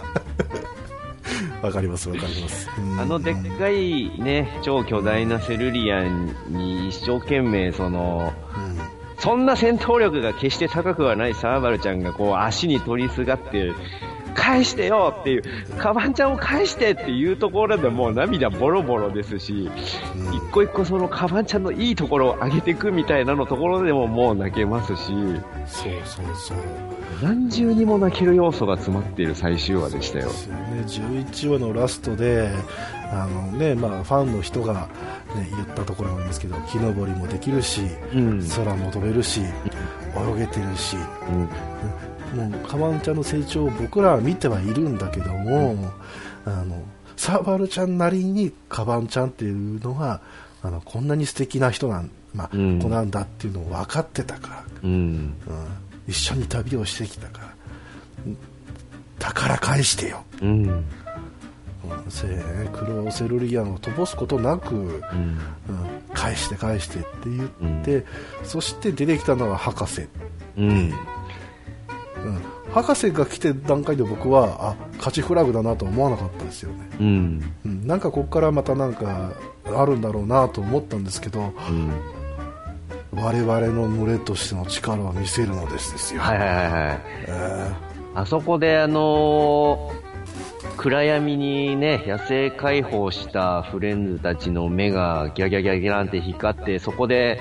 [1.62, 3.00] わかりますわかります、うん。
[3.00, 8.34] あのでっかいね、超巨大なセルリアンに一生懸命その、
[9.20, 13.74] そんな戦闘力が決して高くはないサーバルちゃんがこう足に取りすがって、
[14.42, 15.44] 返してよっていう、
[15.78, 19.70] カバンちゃんを返してっていうところでもう涙ボロボロですし、
[20.16, 25.04] うん一個一個そのカバンちゃんのいいところを上げていくみたいなのところでももう泣けますし、
[25.66, 26.58] そうそうそう
[27.22, 30.34] 何重にも泣ける要素が詰まっている最終話でしたよで。
[30.34, 32.50] すよね11話のラストで
[33.12, 34.90] あの、ねまあ、ファンの人が、
[35.36, 37.82] ね、言ったところなんですけど木登りもできるし、
[38.14, 38.48] うん。
[38.50, 41.00] 空も飛べるし泳げてるしう
[41.32, 42.11] ん。
[42.34, 45.76] もうカバンちゃんの成長を僕らは見てはいるんだけども、
[46.46, 46.84] あの
[47.18, 50.22] サーバルちゃんなりにカバンちゃんっていうのが
[50.64, 54.90] あのこんなに素敵な人なん、まあうん子なんだっていうのを分かってたから、うん。
[54.90, 55.34] うん、
[56.08, 57.54] 一緒に旅をしてきたから
[58.26, 58.38] うん
[59.20, 60.66] 宝返してよ、うん。
[60.68, 60.86] うん
[62.10, 62.28] せ
[62.72, 65.00] クロセルリアンを飛ばすことなく、うんうん。
[66.14, 67.46] 返して返してって言
[67.82, 68.06] って、
[68.44, 70.08] そして出てきたのは博士
[70.58, 70.70] うん。
[70.70, 70.94] う
[72.30, 77.54] ん、博士が来てる段階で僕はあ勝ちフラグだなとは思わなかったですよね、うん。
[77.66, 79.32] うん、なんかここからまたなんか
[79.66, 81.92] あるんだろうなと思ったんですけどうん。
[83.14, 87.00] 我々の群れとしての力を見せるのですですよ、はいはいはいはい。
[87.28, 87.72] え
[88.14, 90.12] あそこであのー
[90.78, 97.40] 暗闇にね、野生解放したフレンズたちの目がギャギャギャギャなんて光って、そこで、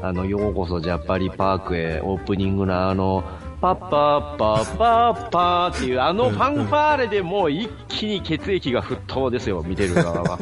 [0.00, 3.22] あの、ようこそジャパリパークへオープニングのあの、
[3.62, 10.38] パッパッパッパッパーっていうあのファンファーレでもう一気に血液が沸騰ですよ、見てる側は。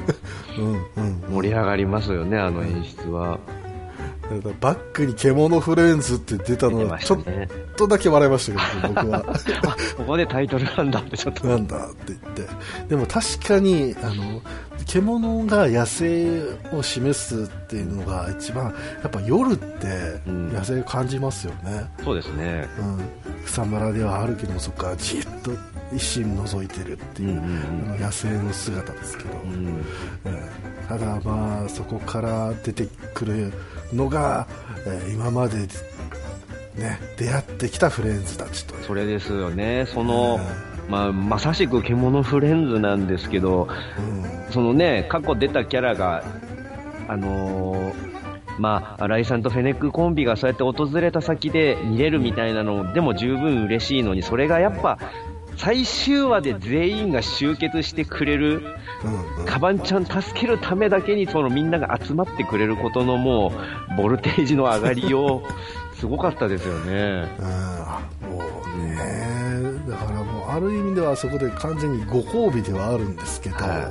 [0.59, 3.39] うんうん盛り上がりますよね、あの演出は。
[4.61, 7.25] バックに獣フレンズって出た出のはちょっ。
[7.77, 9.25] とだけ笑いましたけど、僕は。
[9.67, 11.49] あ、ここでタイトルなんだってちょっと。
[11.49, 12.47] なんだって言って。
[12.89, 14.43] でも確かに、あの、
[14.87, 21.87] 獣が野生を示すっていうのが一番、やっぱ夜ってうん野生を感じますよね。
[22.05, 22.69] そうですね。
[22.79, 23.01] うん。
[23.47, 25.53] 草むらではあるけども、そこからじっと
[25.93, 29.31] 一心覗いてるっていう、うんうん野生の姿ですけど。
[29.45, 29.51] うん。
[29.51, 29.85] うん
[30.91, 33.53] ただまあそこから出てくる
[33.93, 34.47] のが、
[34.87, 39.87] えー今まで、ね、出会ってきたフレンズたちとそれですよね。
[39.87, 40.41] その、
[40.89, 44.53] まあ、まさしく獣フレンズなんですけど、うん。
[44.53, 46.25] そのね、過去出たキャラが、
[47.09, 48.11] あのー
[48.59, 54.99] まあ、新井さんとフェネックコンビがそうやって訪れた先で見れるみたいなのでも十分嬉しいのに、それがやっぱ、
[55.61, 58.63] 最終話で全員が集結してくれる、
[59.05, 63.53] うんうんカバンちゃん助けるためだけにそのみんなが集まってくれることのも
[63.93, 67.29] う、ボルテージの上がりよう、すごかったですよね。
[68.21, 73.91] うんもうねだからもうある意味ではそこで完全にご褒美ではあるんですけど、は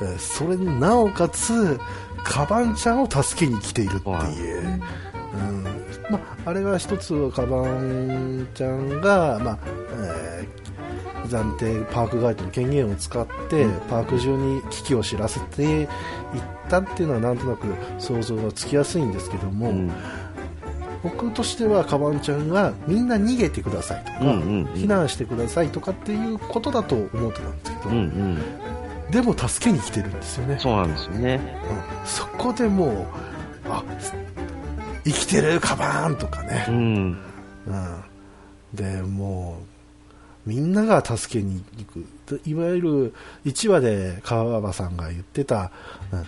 [0.00, 1.78] えーそれになおかつ
[2.24, 4.34] カバンちゃんを助けに来ているっていう、はい。
[4.34, 5.64] うん。
[6.10, 9.58] まあ、あれは一つはカバンちゃんが、まあ
[9.92, 10.69] えー
[11.28, 15.86] 暫定パークガイドの権限を使って、パーク中に危機を知らせていっ
[16.68, 17.66] たっていうのはなんとなく
[17.98, 19.92] 想像がつきやすいんですけども、うん。
[21.02, 24.64] 僕としてはカバンちゃんがみんな逃げてくださいとか、うんうんうん。
[24.72, 29.10] 避難してくださいとかっていうことだと思ってたんですけど、うんうん。
[29.10, 30.58] でも助けに来てるんですよね。
[30.58, 31.40] そうなんですよね。
[32.00, 32.06] うん。
[32.06, 33.06] そこでもう
[33.68, 33.82] あ
[35.04, 36.66] 生きてるカバンとかね。
[36.68, 36.74] う、ん。
[36.74, 38.04] うん。
[38.74, 39.69] でもう
[40.50, 42.40] みんなが助けに行く。
[42.44, 45.70] いわゆる1話で川場さんが言ってた、
[46.12, 46.26] うんうん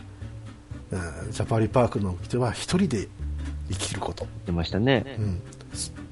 [1.30, 3.08] ジャパリパークの人は一人で
[3.70, 5.16] 生きること、出ましたね。
[5.18, 5.22] う。
[5.22, 5.42] ん、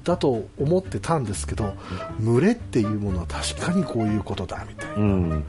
[0.03, 1.75] だと思ってたんですけど、
[2.19, 5.03] 群れっていうものは確かにこういうことだみたいな、うん。
[5.03, 5.43] うん。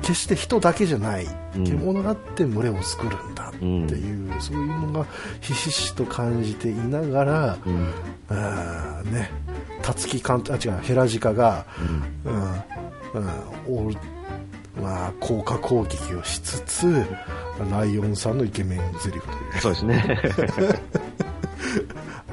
[0.00, 1.64] 決して人だけじゃない、うん。
[1.64, 5.06] 獣だって群れを作るんだっていう、そういうのが
[5.40, 7.92] ひしひしと感じていながら、うん。
[8.28, 9.30] あーね、
[9.82, 11.66] 辰木監督、あ、違う、ヘラジカが、
[12.24, 13.96] うん、うん、オール
[14.80, 17.04] まあ、効果攻撃をしつつ、
[17.70, 19.60] ライオンさんのイケメンゼリフという。
[19.60, 20.18] そうですね。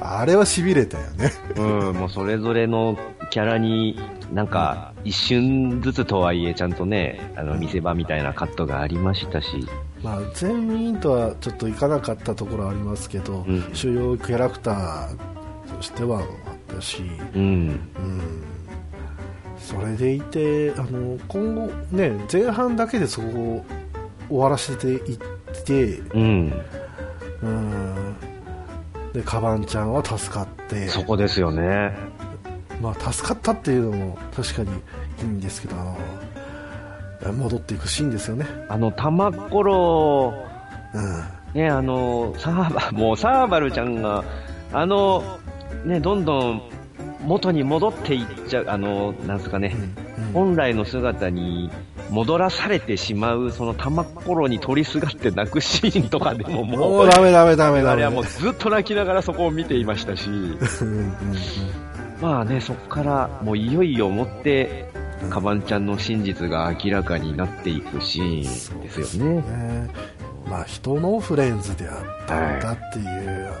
[0.00, 1.32] あれは痺れたよね。
[1.56, 2.96] うん、もうそれぞれの
[3.30, 4.00] キャラに、
[4.32, 9.66] なんか、一瞬ずつとはいえ、ちゃんとね、あの、見せ場みたいなカットがありましたし、
[10.02, 15.16] まあ、全員とはちょっといかなかったところはありますけど、うん主要キャラクター
[15.76, 16.22] としてはあ
[16.72, 17.02] ったし、
[17.34, 17.40] うん。
[17.40, 18.44] うん、
[19.58, 23.64] それでいてあの今後、ね、前半だけでそこを
[24.28, 25.18] 終わらせていっ
[25.64, 26.52] て、うん。
[27.42, 28.16] うん、
[29.12, 31.96] でカバンちゃんは助かってそこですよね。
[32.80, 35.76] まあ、助かったっていうのも確かにいいんですけど
[37.32, 38.46] 戻っていくシーンですよね。
[38.68, 40.34] あの、玉ころ、
[40.94, 44.22] うんね、あの、サーバ、もうサーバルちゃんが、
[44.72, 45.38] あの、
[45.84, 46.62] ね、どんどん
[47.24, 51.70] 元に戻っていっちゃう、あの、なんすかね、うん本来の姿に
[52.10, 57.90] 戻らされてしまう、その玉ころに取りすがって泣くシーンとかでももう、 もうダメダメダメダメ。
[57.90, 61.14] あれはもうずっと泣きながらそこを見ていましたし、うんうん
[62.20, 64.90] まあね、そこからもういよいよもって、
[65.30, 69.34] カバンちゃんの真実が明らかになっていくシーンですよね。
[69.36, 69.90] ね。
[70.48, 73.54] まあ、人のフレンズであったんだっていう、まあ、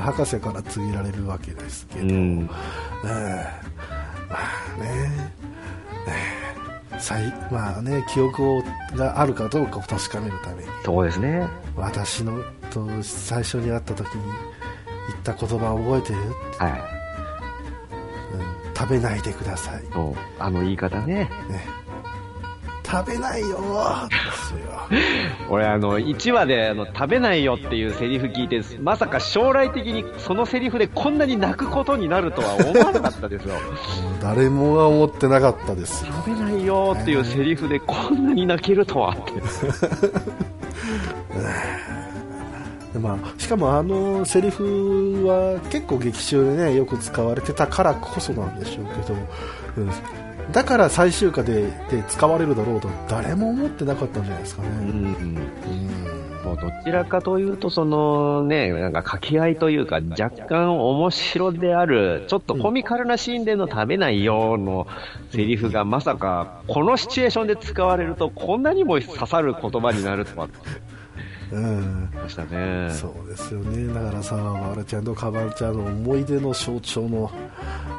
[0.00, 2.50] 博士から告げられるわけですけど、うん。
[3.04, 3.50] ええ
[4.30, 5.10] まあね、
[6.06, 8.62] ええ最まあね、記憶を
[8.94, 11.48] があるかどうかを確かめるために、そうですね。
[11.76, 14.22] 私のと最初に会った時に
[15.08, 16.18] 言った言葉を覚えてる、
[16.58, 16.72] はい。
[18.34, 19.82] うん、食べないでください。
[20.38, 21.30] あの言い方ね。
[21.48, 21.66] ね、
[22.92, 23.58] 食べないよ。
[25.48, 33.54] 俺あの、1話であの、食べないよっていうセリフ聞いて、まさか将来的にそのセリフでこんなに泣くことになるとは思わなかったですよ。
[34.20, 36.12] 誰もが思ってなかったですよ。
[36.12, 39.32] 食べないよっていうセリフでこんなに泣けるとはって。
[42.92, 49.14] でまあ、しかもあのセリフは結構劇中でねよく使われてたからこそなんでしょうけど、
[49.78, 54.68] うんだから最終回でで使われるだろうと誰も思ってなかったんじゃないですかね。
[54.68, 54.86] うん。
[54.86, 56.02] うん
[56.44, 64.86] もうどちらかというと、そのね、なんか掛け合いというか、若干面白である、ちょっとコミカルなシーンでの食べないよの
[65.30, 70.48] セリフがまさか、このシチュエーションで使われると、こんなにも刺さる言葉になるとは、
[71.52, 72.10] うん。
[72.14, 72.90] ましたね。
[72.90, 73.92] そうですよね。
[73.92, 77.30] だからさワルちゃんとカバンちゃんの思い出の象徴の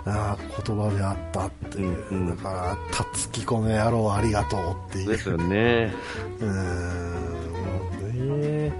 [0.05, 2.27] あー言葉であったっていう、うん。
[2.27, 5.09] うんだから「たつきこの野郎ありがとう」っていう。
[5.09, 5.93] ですよね。
[6.39, 8.41] うーん。
[8.41, 8.73] ね。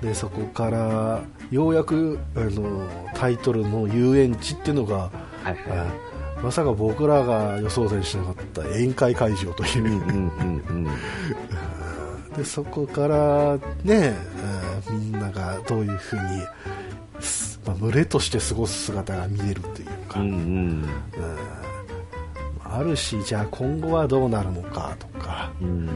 [0.00, 5.56] でそこからようやくあのタイトルの遊園地っていうのが、はい。
[5.70, 5.86] あ
[6.42, 10.88] まさか僕らが予想だにしなかった宴会会場という、うんうんうん
[12.36, 14.14] でそこからね、
[14.86, 16.22] あみんながどういうふうに、
[17.20, 20.26] すまあ、群れとして過ごす姿が見えるというか、うん。
[20.26, 20.38] うんうん。
[20.38, 20.40] う
[20.86, 20.88] ん
[22.64, 25.68] あるしじゃあ今後はどうなるのかとか、うん。
[25.68, 25.88] うん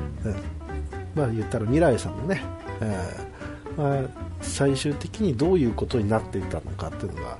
[1.15, 2.43] まあ言ったら未来さんのね、
[2.83, 4.11] えーまあ、
[4.43, 7.39] 最終的にどういうことになっていたのかっていうのが、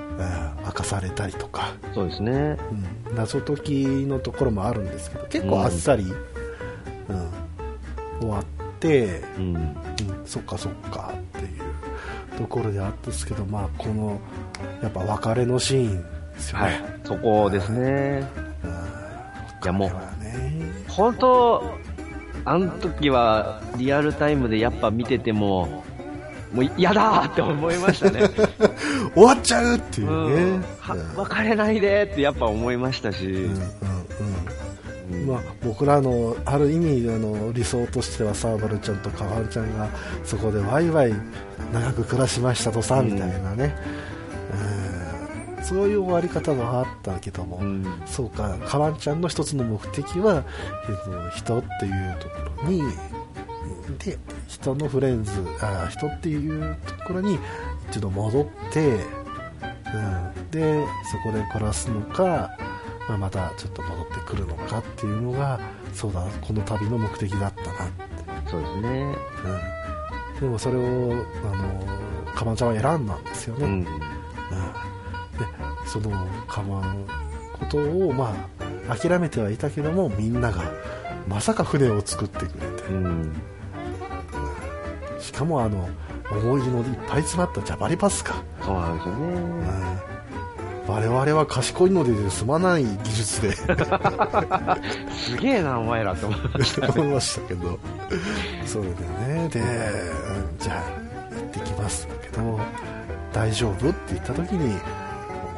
[0.00, 2.58] えー明かされたりとか、そうですね。
[3.10, 3.72] うん謎解き
[4.06, 7.30] のところもあるんですけど結構あっさり、うん
[8.20, 8.44] 終わっ
[8.78, 9.54] て、うん。
[9.54, 9.76] うん、
[10.24, 14.20] そっかそっかっていうところであったんですけど、まあ、この
[14.82, 16.02] やっぱ別れのシーン
[16.32, 16.64] ですよね。
[16.64, 16.84] はい。
[17.04, 18.48] そこですね。
[19.62, 19.90] いやもう
[20.88, 21.62] 本当、
[22.44, 25.84] あの時はリアルタイムでやっぱ見てても、
[26.52, 28.28] もう嫌だーって思いましたね。
[29.14, 30.64] 終わっちゃうっていううん
[31.16, 33.58] 別れないでってやっぱ思いましたし、うんうんうんうん
[35.26, 39.88] まあ、僕らのある意味あの理想としてはサーバルちゃんとカワンちゃんが
[40.24, 41.14] そこでワイワイ
[41.72, 43.12] 長く暮らしましたとさ、うん。
[43.12, 43.74] みたいなね、
[45.58, 45.64] うん。
[45.64, 47.86] そういう終わり方もあったけども、うん。
[48.06, 50.44] そうかカワンちゃんの一つの目的は、
[50.88, 52.82] えっと、人っていうところに
[53.98, 57.38] で人のフレンズあ人っていうところに
[57.90, 62.50] 一度戻って、うん、でそこで暮らすのか、
[63.08, 65.58] まあ、またちょっと戻ってくるのかっていうのが
[65.94, 69.16] そうだこの旅の目的だったなって、そうですね。
[70.34, 71.84] うん、でもそれをあの
[72.34, 73.72] カバンちゃんは選んだんですよね、うん。
[73.72, 73.90] うんで
[75.86, 76.10] その
[76.46, 77.06] カバン
[77.58, 78.34] ことをま
[78.88, 80.62] あ諦めてはいたけどもみんなが
[81.26, 83.32] まさか船を作ってくれてうん。
[85.20, 85.88] しかもあの
[86.30, 89.20] 思い出のいっぱい詰まったジャバリパスか、そうなんですよね。
[89.32, 90.07] うん
[90.88, 93.52] 我々は賢いので済まない技術で。
[93.52, 96.40] すげえな、お前らって思う。
[96.96, 97.78] 思いましたけど。
[98.64, 99.48] それでね。
[99.48, 102.58] で、うんじゃあ行ってきますだけど。
[103.32, 104.74] 大丈夫って言った時に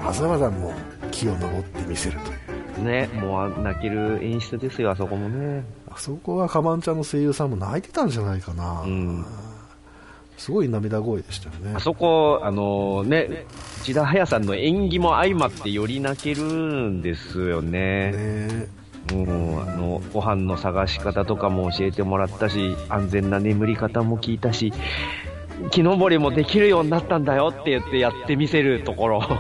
[0.05, 0.73] わざわざもう
[1.13, 2.85] 木を登ってみせるという。
[2.85, 5.65] ね、もう泣ける演出ですよ、あそこもね。
[5.89, 9.25] あそこはカバンちゃんの声優さんも泣いてたんじゃないかな、うん
[10.41, 13.45] すごい涙声でしたよねあそこ、あのね、
[13.83, 18.13] 内田彩さんの演技も相まってより泣けるんですよね。
[18.13, 18.67] ね
[19.13, 24.73] うん、あの、ご飯の探し方とかも教えてもらったし、安全な眠り方も聞いたし、
[25.71, 29.21] 木登りもできるようになったんだよって言ってやってみせるところ。
[29.21, 29.35] だ か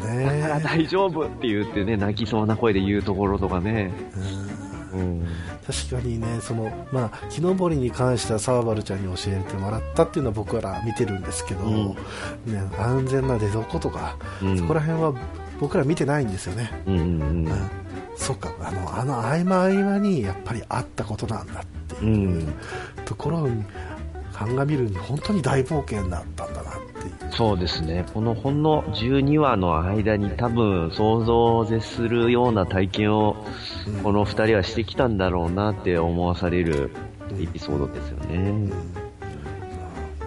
[0.00, 3.92] らね、大丈夫って言ってね、泣きそうな声で言うところとかね。
[4.16, 4.65] うん
[4.96, 5.26] うん。
[5.66, 11.86] 確かにねその、まあ、木登りに関してはサーバルちゃんに教えてもらったっていうのは僕ら見てるんですけど、うん
[12.46, 15.14] ね、安全な出床とか、うんそこら辺は
[15.60, 17.70] 僕ら見てないんですよね、うんうんうん
[18.18, 22.08] そうかあのあの合間合間にやっぱりあったことなんだってうん。
[22.08, 22.16] う。
[22.16, 22.54] いうん
[23.04, 23.62] ところに
[24.36, 28.04] 鑑みるに本当に大冒険だったんだなっていうそうですね。
[28.12, 33.36] このほんの12話の間に多分想像を絶するような体験を
[33.86, 36.90] うんこの2人はしてきたんだろうなって思わされる
[37.40, 38.36] エピソードですよね。
[38.36, 38.72] うん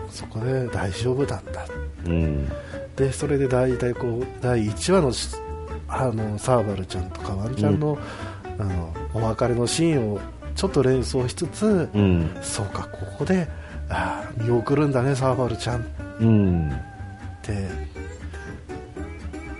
[0.09, 1.65] そこで大丈夫なんだ
[2.05, 2.49] うん。
[2.95, 5.35] でそれで大体こう第1話のし
[5.87, 7.97] あのサーバルちゃんとかワンちゃんの,、
[8.57, 10.19] あのお別れのシーンを
[10.55, 12.35] ちょっと連想しつつ、うん。
[12.41, 13.47] そうかここで
[13.89, 15.80] あー見送るんだねサーバルちゃん。
[15.80, 15.84] っ
[16.21, 16.69] うん。
[17.41, 17.67] て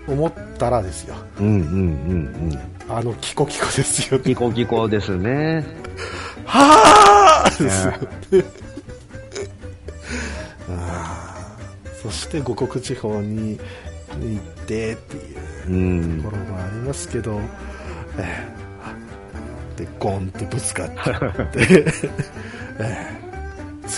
[0.08, 1.16] 思ったらですよ。
[1.40, 1.76] うんうんうんう
[2.56, 2.60] ん。
[2.92, 4.18] あのキコキコですよ。
[4.20, 5.66] ねキコキコですね。
[6.46, 7.92] はあですよ。
[7.92, 8.00] ね
[12.02, 13.60] そして五国地方に
[14.20, 15.34] 行ってってい
[15.68, 15.74] うう
[16.18, 16.24] ん。
[16.24, 17.40] ところもありますけど、
[18.18, 18.46] え
[19.78, 21.60] えでゴンってぶつかっちゃって、
[22.80, 23.19] ええ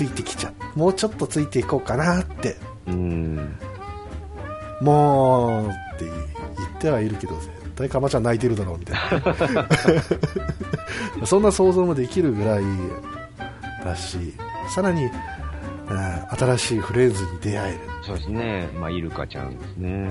[0.01, 3.55] ついてきちゃうもうちょっとついていこうかなってうん。
[4.81, 8.95] もうって言ってはいるけど絶対かまちゃん泣いてるだろうみたい
[11.19, 12.63] な そんな想像もできるぐらい
[13.85, 14.33] だし
[14.73, 18.69] さらに、ええ新しいフレンズに出会えるそうですね。
[18.79, 20.09] まあ、イルカちゃんですね。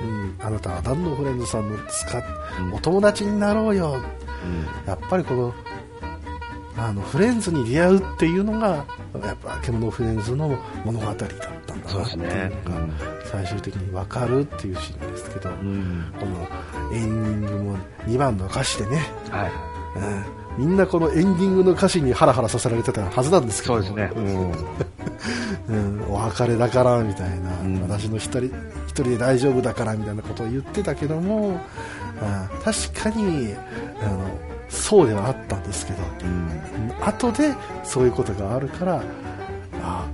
[0.00, 2.24] うん、あなたは何のフレンズさんの使っ
[2.60, 4.88] うんお友達になろうようん。
[4.88, 5.54] やっぱりこの
[6.76, 8.84] あのフレンズに出会うっていうのが
[9.22, 12.22] やっぱ獣フレンズの物語だったんだなっていう。
[12.22, 16.12] のが最終的に分かるっていうシーンですけど、うん。
[16.18, 16.48] この
[16.92, 19.52] エンディングも2番の歌詞でね、はい。
[20.58, 24.12] うん、みんなこのエンディングの歌詞にハラハラさせられてたはずなんですけどそうですね。
[24.16, 24.52] うん。
[25.66, 28.44] うん、お別れだからみたいな、うん私の一人
[28.86, 31.60] 一人で大丈夫だからみたいなことを言ってたけども、
[32.20, 33.54] あ確かに
[34.02, 37.06] あのそうではあったんですけどうん。
[37.06, 39.02] 後でそういうことがあるから
[39.82, 40.08] あ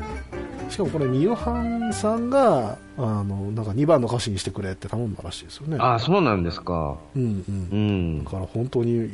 [0.68, 6.96] しかもこれミヨハンさんがあのなんか2番の歌詞にしてくれって頼んだらしいですよねあ、そうなんですか。
[7.16, 8.30] うんうんうんだ。
[8.30, 9.10] から本当に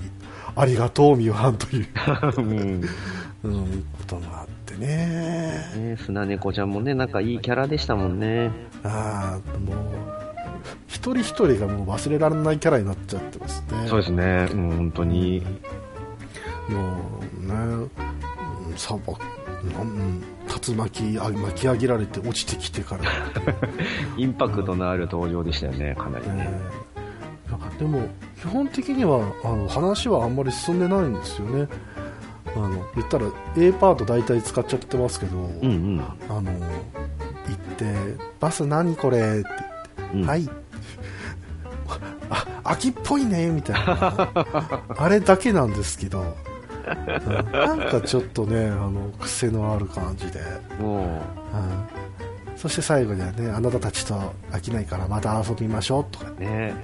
[0.54, 1.86] ありがとうミヨハンという、
[2.38, 2.80] うん。
[3.44, 4.86] うん、ことがあってね
[5.76, 8.50] ね、砂猫ちゃんもね、なんかいいキャラでしたもんね。
[8.82, 10.15] ああもう
[10.86, 14.48] 一人一人がもう忘れられないキャラになっちゃってますねそうですね。
[14.52, 15.42] うん、本当に。
[16.68, 19.12] もうねうん砂漠
[19.72, 20.24] なんうん
[20.66, 23.04] 竜巻あ巻き上げられて落ちてきてから、
[24.16, 26.48] インパクトのある登場でしたよね、かなりね。
[26.48, 26.86] えー
[27.78, 28.08] でも
[28.40, 31.68] 基本的にはあの話はあんまり進んでないんですよね
[32.54, 33.26] あの言ったら
[33.56, 36.00] A パート大体使っちゃってますけど、うんうん。
[36.28, 36.58] あの行
[37.52, 37.94] って
[38.40, 39.48] 「バス何これ?」って
[40.14, 40.48] うんはい。
[42.30, 44.30] あ、秋っぽいね、みたいな。
[44.96, 46.46] あれだけなんですけど、うん
[47.52, 50.40] なんかちょっとね、あの、癖のある感じで。
[50.80, 52.06] もうん
[52.56, 54.14] そして最後にはね、あなたたちと
[54.50, 56.74] 飽きないからまた遊びましょうとかう、ね。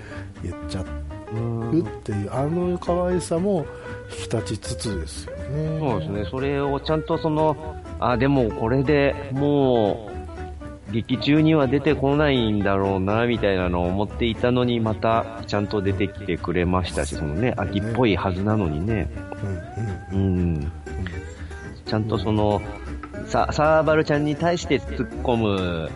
[0.42, 0.84] 言っちゃ
[1.34, 3.64] うんうっていう、あの可愛さも
[4.10, 5.78] 引き立ちつつですよね。
[5.80, 6.24] そうですね。
[6.30, 7.56] それをちゃんとその、
[8.00, 10.11] あ、でもこれでもう、
[10.92, 19.08] 劇中には出てこないんだろうな、みたいなのを思っていたのに、またちゃんと出てきてくれましたし、そのね、秋っぽいはずなのにね。
[20.12, 20.72] うん。
[21.86, 22.60] ちゃんとその、
[23.26, 25.90] さ、サーバルちゃんに対して突っ込む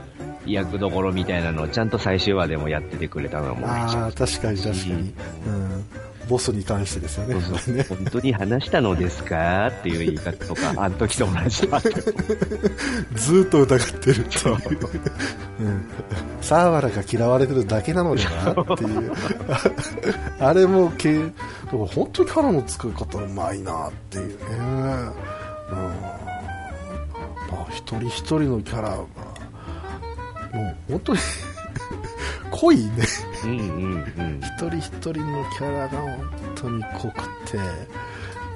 [0.47, 4.95] 役どころみたいなのをちゃんと最終話でもやっててくれたのもああ、確かに確かに。
[4.95, 5.85] うん。
[6.29, 7.41] ボスに関してですよね。
[7.41, 9.69] そうそうね 本当に話したのですか？
[9.69, 11.81] っていう言い方とか、 あの時と同じだ。
[11.81, 14.57] ずーっと疑ってるっていう。
[15.61, 15.85] うん。
[16.41, 19.13] サーバラが嫌われてるだけなのではっていう。
[20.41, 21.21] あれもけ、
[21.71, 24.37] 本当にキャラの作り方うまいなっていうね。
[24.59, 24.67] うん。
[27.51, 29.07] まあ、一人一人のキャラが、も
[30.63, 31.19] う本当に
[32.51, 32.91] 濃いね。
[33.45, 34.41] うんうんうん。
[34.43, 37.59] 一人一人のキャラが本当に濃くて、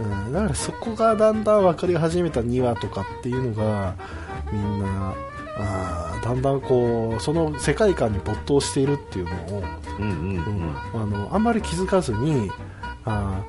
[0.00, 3.94] うん、だからそこがだんだん分かり始めた2話とかっていうのが
[4.52, 5.14] みんな
[5.58, 9.62] あーだんだんこうその世界観に没頭しているっていうのを、
[9.98, 10.76] うんうんうん。
[11.02, 12.50] あのあんまり気づかずに
[13.04, 13.42] あ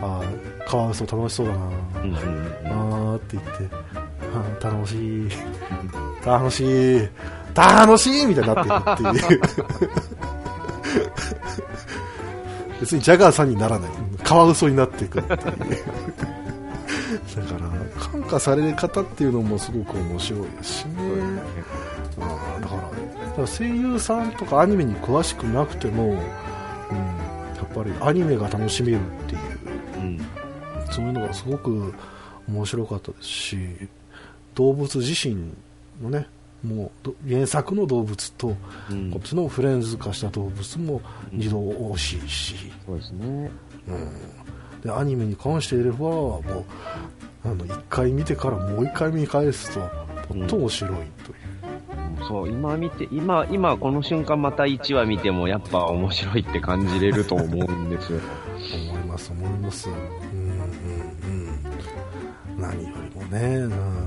[0.00, 4.94] ーあーカワウソ楽しそうだな、うんうんうんあーって言って楽し
[5.26, 5.28] い
[6.24, 7.08] 楽しい
[7.54, 9.40] 楽しいみたいになっていくっていう
[12.80, 13.90] 別にジャガーさんにならない
[14.24, 15.38] カワウソになっていくっていう
[17.36, 17.70] だから
[18.00, 20.92] 感化される方っていうのもすごく面白いですしね。
[22.20, 26.22] あだからだから声優さんとかアニメに詳しくなくても、うん、や
[27.64, 29.40] っぱりアニメが楽しめるっていう
[29.96, 30.20] うん
[30.90, 31.94] そういうのがすごく
[32.48, 33.58] 面白かったですし
[34.54, 35.52] 動物自身
[36.02, 36.26] のね
[36.64, 38.56] もうど原作の動物と、
[38.90, 39.10] うん。
[39.10, 41.00] こっちのフレンズ化した動物も
[41.32, 42.54] 二度惜しいし、
[42.86, 43.50] そうですね。
[43.88, 46.64] うん、でアニメに関して言えばも
[47.44, 49.80] うあの1回見てからもう1回見返すと
[50.34, 51.06] もっと面白いという、
[52.26, 58.20] そう、今見て、今、今この瞬間また1話見てもやっぱ面白いって感じれると思うんですよ。
[58.90, 59.88] 思います思います。
[59.88, 59.96] うん
[60.36, 60.60] うん
[62.56, 62.62] うん。
[62.62, 63.70] 何よりもねうん。
[63.70, 63.99] まあ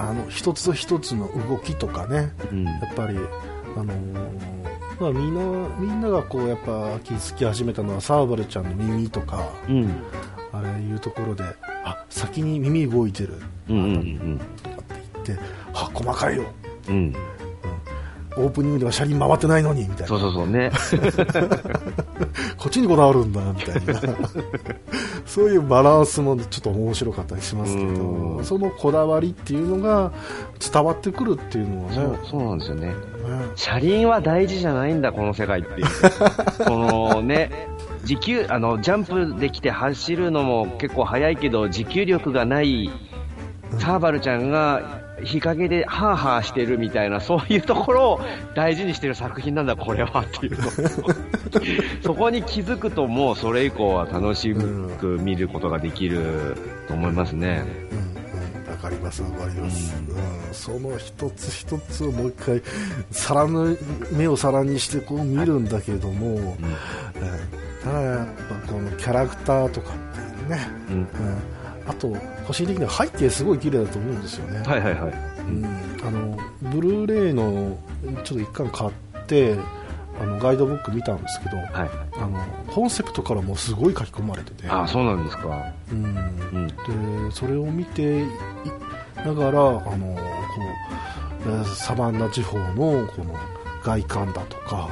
[0.00, 2.64] あの一つ一つの動きとかねうん。
[2.64, 3.18] やっぱり
[3.76, 4.50] あのー
[5.00, 9.90] まあ、みんなみんながこうやっぱ気づき始めたのはサーバルちゃんの耳とかうん。
[10.52, 11.44] あれいうところで
[11.84, 13.34] あ先に耳動いてる
[13.68, 14.94] うんうんとかって
[15.24, 16.44] 言ってあ細かいよ
[16.88, 17.14] うん。
[18.40, 18.46] うん。
[18.46, 20.70] オープニングでは車輪回ってないのにみたいなそうそうそうね。
[22.56, 24.00] こっちにこだわるんだみたいな
[25.26, 30.12] そういうバランスもちょっと面白かったりしますけうんどそのこだわりっていうのが
[30.72, 32.86] 伝わってくるっていうのはねそう、そうなんですよね。
[32.88, 32.94] ね
[33.54, 35.86] 車輪は大事じゃないんだ、この世界っていう。
[36.64, 37.50] このね、
[38.04, 42.90] 持久、あの、ジャンプできて走るのも結構速いけど、持久力がない
[43.78, 48.20] サーバルちゃんが日陰でハーハーしてるみたいな、そういうところを
[48.54, 50.70] 大事にしてる作品なんだ、これはっていうの。
[52.02, 56.56] そこに気づくともうそれ以降は楽しく見ることができる
[56.88, 57.64] と思いますね。
[57.92, 57.98] うん
[58.64, 62.62] うん、わかりますわかります、うんその一つ一つをもう一回
[63.12, 63.76] 皿の
[64.12, 66.54] 目を皿にしてこう見るんだけども、うん
[67.82, 68.26] ただやっ
[68.66, 71.08] ぱこのキャラクターとかっていうね、うん。
[71.90, 75.12] うん、あと個人的には背景すごい綺麗だと思うんですよね、はいはいはい。
[75.40, 75.64] うん、
[76.06, 77.76] あのブルーレイの
[78.24, 78.90] ちょっと一巻買っ
[79.26, 79.56] て
[80.20, 81.68] あのガイドブック見たんですけどはい。
[82.18, 82.38] あの
[82.72, 85.72] コンセプトからもすごい書き込まれててあ、そうなんですか。
[85.90, 86.04] うん
[86.52, 86.66] うん。
[86.68, 86.74] で
[87.32, 88.26] それを見てい
[89.16, 90.20] ながらあのこ
[91.46, 93.34] うえーサバンナ地方のこの
[93.82, 94.90] 外観だとか、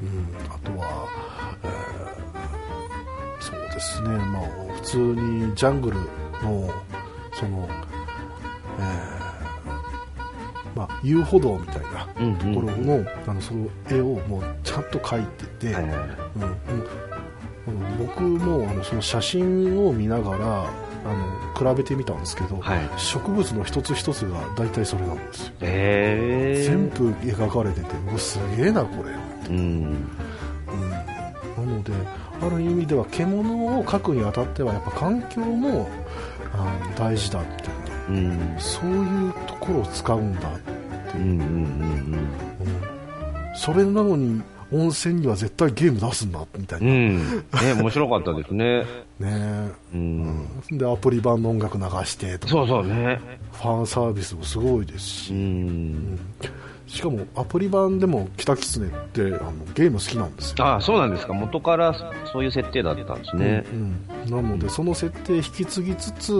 [0.00, 1.06] うん、あとは、
[1.64, 1.92] えー
[3.42, 4.42] そうですね、まあ、
[4.76, 5.96] 普通にジャングル
[6.42, 6.70] の
[7.32, 7.68] その、
[8.78, 9.22] えー
[10.74, 16.08] まあ、遊歩道みたいなうんところの,、あのその絵をもうちゃんと描いてて、はいはいはい。
[17.66, 17.98] うん。
[17.98, 22.80] 僕もあのその写真を見ながらあの比べてみたんですけど、はい。
[22.96, 26.64] 植物の一つ一つが大体それなんですよ、へえ。
[26.64, 29.10] 全部描かれててうわすげえなこれ、
[29.48, 29.56] うん。
[29.56, 31.02] うん、な
[31.58, 31.92] ので
[32.40, 35.88] ある意味では獣を描くにあたってはやっぱ環境も
[36.96, 38.54] 大事だっていううん。
[38.58, 40.60] そういうところを使うんだっ
[41.12, 42.28] ていう、うんうんうんうん
[43.54, 44.42] それなのに
[44.72, 47.18] 温泉には絶対ゲーム出すんだみたいうん。
[47.18, 47.76] な、うん。
[47.76, 48.84] ね、面白かったですね。
[49.20, 50.46] ねうん。
[50.72, 53.20] でアプリ版の音楽流してとかそうそうね。
[53.52, 56.18] ファンサービスもすごいですうし、ん。
[56.92, 61.32] しかもアプリ版でもキタキツネってあのゲーム好きなんですよ、あそうなんですか。
[61.32, 61.94] 元から
[62.30, 63.64] そういう設定だったんですね。
[63.72, 66.34] うん、なのでその設定引き継ぎつつ、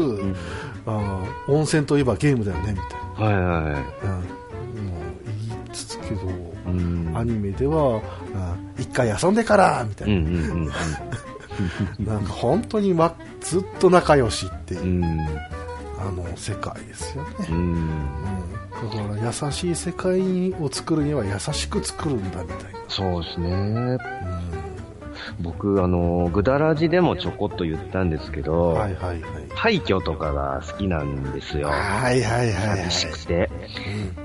[0.85, 4.77] あー温泉といえばゲームだよねみたいなはいはい。
[4.77, 5.03] うん、もう
[5.49, 6.21] 言いつつけど、
[6.67, 7.13] うん。
[7.17, 8.03] アニメでは、うん
[8.79, 10.73] 一回遊んでからみたいうんうんうんな、
[12.15, 15.05] なんか本当に、ま、ずっと仲良しっていう、うん。
[15.99, 17.57] あの世界ですよね、うん。
[17.57, 17.89] うん、
[18.73, 23.51] だから優しい世界を作るには優しく作るんだみたいな、そうですね。
[23.51, 23.99] う
[25.41, 29.49] 僕、あの、ぐだらじでもちょこっと言ったんですけん、ど、はいはいはい。
[29.55, 31.69] 廃墟とかが好きなんですよ。
[31.69, 32.91] はいはいはいはい。
[32.91, 33.51] 寂しくて。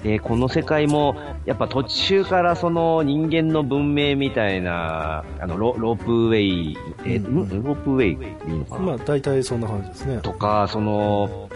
[0.04, 7.64] で、この世界も、やっぱ途中からその人間の文明みたいな、あの、ロロープウェイ、えーうんん。
[7.64, 10.20] ロープウェイでいいのかな、まあ大体そんな感じですね。
[10.22, 11.50] とか、その、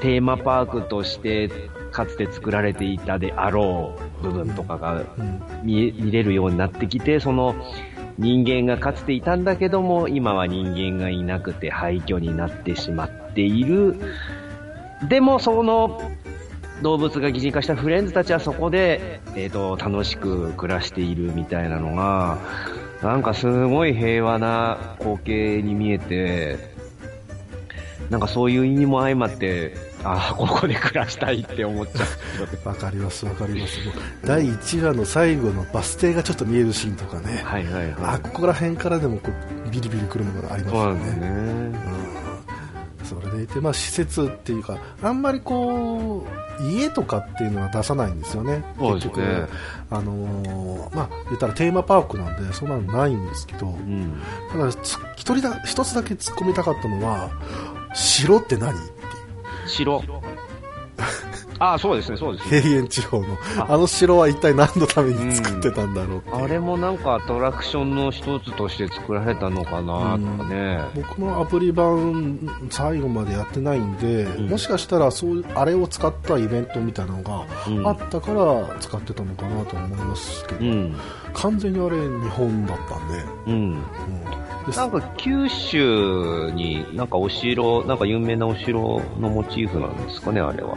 [0.00, 1.50] テーマパークとして、
[1.96, 7.54] かつて作られていたであろう部分とかがうん見え見れるようになってきて、その
[8.18, 13.96] 人間がかつていたんだけども、今は人間がいなくて廃墟になってしまっている。
[15.08, 16.02] でも、その
[16.82, 22.38] 動物が擬人化したフレンズたちはそこで、えっ、と、楽しく暮らしているみたいなのが、
[23.02, 26.58] なんかすごい平和な光景に見えて、
[28.10, 32.04] なんかそういう意味も相まって、ああ、ここで暮らしたいって思っちゃ
[32.64, 32.68] う。
[32.68, 33.78] わかりますわかります。
[34.24, 38.20] 第1話の最後のバス停がちょっと見えるシーンとかね、はいはいはあい。
[38.20, 39.30] ここら辺からでもこ
[39.66, 41.04] うビリビリくるものがありますよね。
[41.16, 41.26] ね。
[41.26, 41.30] う
[41.72, 41.74] ん。
[43.04, 46.26] それでいて、まあ、施設っていうかあんまりこ
[46.60, 48.64] う家とかっていうのは出さないんですよね。
[48.78, 49.46] 結局。
[49.90, 53.66] あのーまあ言ったらテーマパークなんでそんなのないんですけど。
[53.68, 54.20] うん。
[54.50, 57.30] ただつ一人だ一つだけ突っ込みたかったのは
[57.94, 58.74] 城って何？
[59.66, 60.35] 白。
[61.58, 62.60] ああ、そうですね、そうですね。
[62.60, 63.26] 平原地方の
[63.58, 70.80] ああの城は一体何のために作ってたんだろうっていうあれもなんかアトラクションの一つとして作られたのかなとかね。
[70.94, 72.38] 僕もアプリ版
[72.70, 80.96] 最後までやってないんで、うんもしかしたらそうあれを使ったイベントみたいなのがうんあったから使ってたのかなと思いますけど、うん。
[81.34, 83.52] 完全にあれ日本だったんで、うん。
[83.52, 83.82] うん
[84.66, 90.76] でなんか九州になんかお城、なんか有名なお城のモチーフなんですかね、あれは。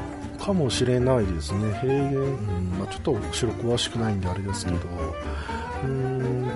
[0.49, 1.71] かもしれないですね。
[1.79, 4.79] 平原、うんまあ、ちょっと後ろ詳しくないんであれですけど、
[5.83, 6.49] うん、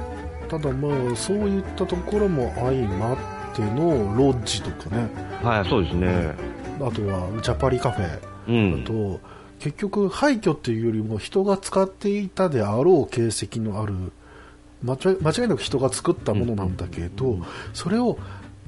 [0.50, 3.18] ただまあそういったところも相まっ
[3.56, 5.08] てのロッジとかね。
[5.44, 6.36] はい、そうですね。
[6.78, 8.20] あとはジャパリカフェ。
[8.48, 8.84] うん。
[8.84, 9.20] と
[9.60, 13.94] 結局廃墟っていうよりも人が使っていたであろう形跡のある
[14.82, 17.38] 間違い間違いなく人が作ったものなんだけど、
[17.74, 18.18] それを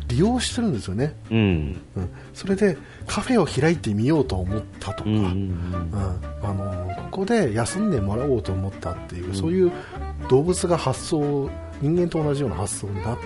[0.07, 1.37] 利用してるんですよね、うん。
[1.95, 2.77] うん、それで
[3.07, 5.83] カフェを開いてみようと思ったとか、うん。
[6.43, 9.71] あのここで休んでもらおうと思ったっていう、そういう
[10.29, 11.49] 動物が発想
[11.81, 13.17] 人間と同じような発想になっ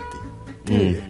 [0.65, 1.03] ていって、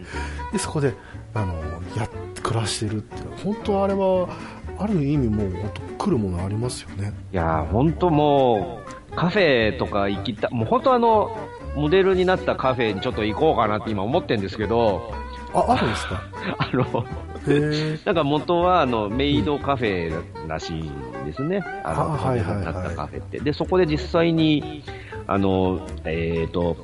[0.53, 0.93] でそこで
[1.33, 1.53] あの
[1.95, 2.09] やっ
[2.41, 3.29] 暮らしてるっていう。
[3.43, 4.27] 本当あれは
[4.77, 7.13] ある意味もう本当来るものありますよね。
[7.31, 8.79] いやー、ほんとも
[9.11, 11.37] う、カフェとか行きた、もう本当あの、
[11.75, 15.13] モデルになったカフェにちょっと行こうかなって今思ってるんですけど、
[15.53, 16.21] ああるんですか？
[16.59, 17.05] あの、
[18.05, 21.63] なんか元はあのメイドカフェらしいんですね。
[21.83, 23.39] あの、あはいはいはいなったカフェって。
[23.39, 24.83] で、そこで実際に、
[25.27, 26.77] あの、えっ、と、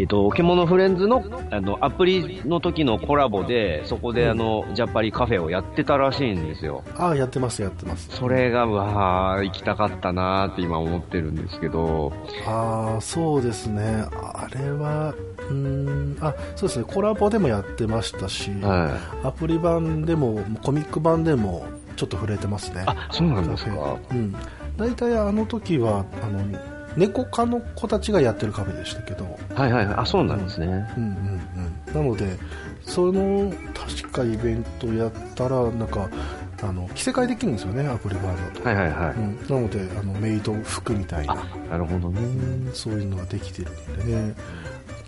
[0.00, 6.82] えっ、と、獣フレンズの、あの、アプリの時のコラボで、そこであの、ジャパリカフェをやってたらしいんですよ。
[6.96, 8.08] あやってますやってます。
[8.08, 12.14] それが、うわー、行きたかったなーって今思ってるんですけど、
[12.46, 14.06] ああそうですね。
[14.22, 15.14] あれは
[15.50, 16.86] うーんあそうですね。
[16.88, 19.26] コラボでもやってましたし、はい。
[19.26, 22.84] アプリ版でもコミック版でもちょっと触れてますね。
[22.86, 23.98] あ、そうなんですか。
[24.12, 24.34] うん、
[24.78, 26.40] 大体あの時はあの
[26.96, 29.94] 猫科の子たちがやってるカフェでしたけど、はいはいはい。
[29.98, 30.66] あ、そうなんですね。
[30.66, 31.40] うんうん
[31.94, 32.36] うん、なので
[32.82, 36.08] その確かイベントやったらなんか
[36.62, 39.14] あの着せ替えできるんですよねアプリ版だと、はいはいはい。
[39.14, 41.36] うん、なのであのメイド服みたいな
[41.70, 42.20] なるほどね。
[42.20, 44.34] うんそういうのができてるんでね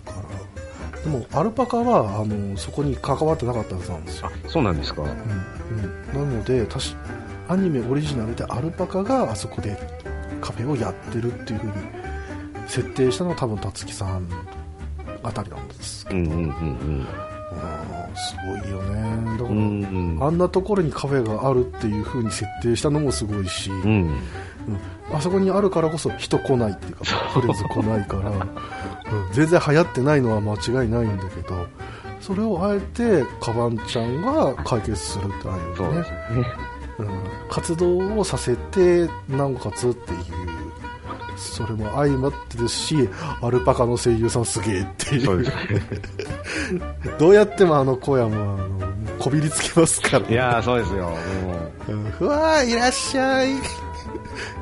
[0.05, 5.01] だからでもアルパカはあのそこに関わってなかったはずなんですよあ、そうなんですか。
[5.01, 6.79] うんうん、なので確
[7.49, 9.77] アニメオリジナルでアルパカがあそこで
[10.43, 11.75] カフェをやってるっていう風に
[12.67, 14.27] 設定したのは多分辰木さん
[15.23, 16.05] あたりなんです。
[16.05, 16.39] けど、うんうんうん。
[16.39, 17.07] うん
[18.15, 19.37] すごいよね。
[19.37, 19.57] だから、うん。
[19.57, 20.17] うん。
[20.17, 20.23] うん。
[20.23, 23.77] あんなところにカフェがあるっていう風に設定したのもすごいし、うん。
[23.87, 24.19] うん
[25.11, 28.49] あそこにあるからこそ人来ないっていうかフレーズ来ないから、 うん。
[29.33, 31.67] 全然流行ってないのは間違いないんだけど
[32.21, 36.05] それをあえてカバンちゃんが解決するってああいうね。
[36.35, 37.09] そうん
[37.49, 40.19] 活動をさせてなおかつっていう
[41.35, 43.09] それも相まってですし
[43.41, 45.41] アルパカの声優さんすげえっていう。
[45.41, 45.51] ね。
[47.19, 51.09] どうやってもあの声はもうあのこびりつけますから、いやー、そうですよ。
[51.09, 51.17] も
[51.87, 52.13] うん。
[52.19, 53.51] うわーいらっしゃい。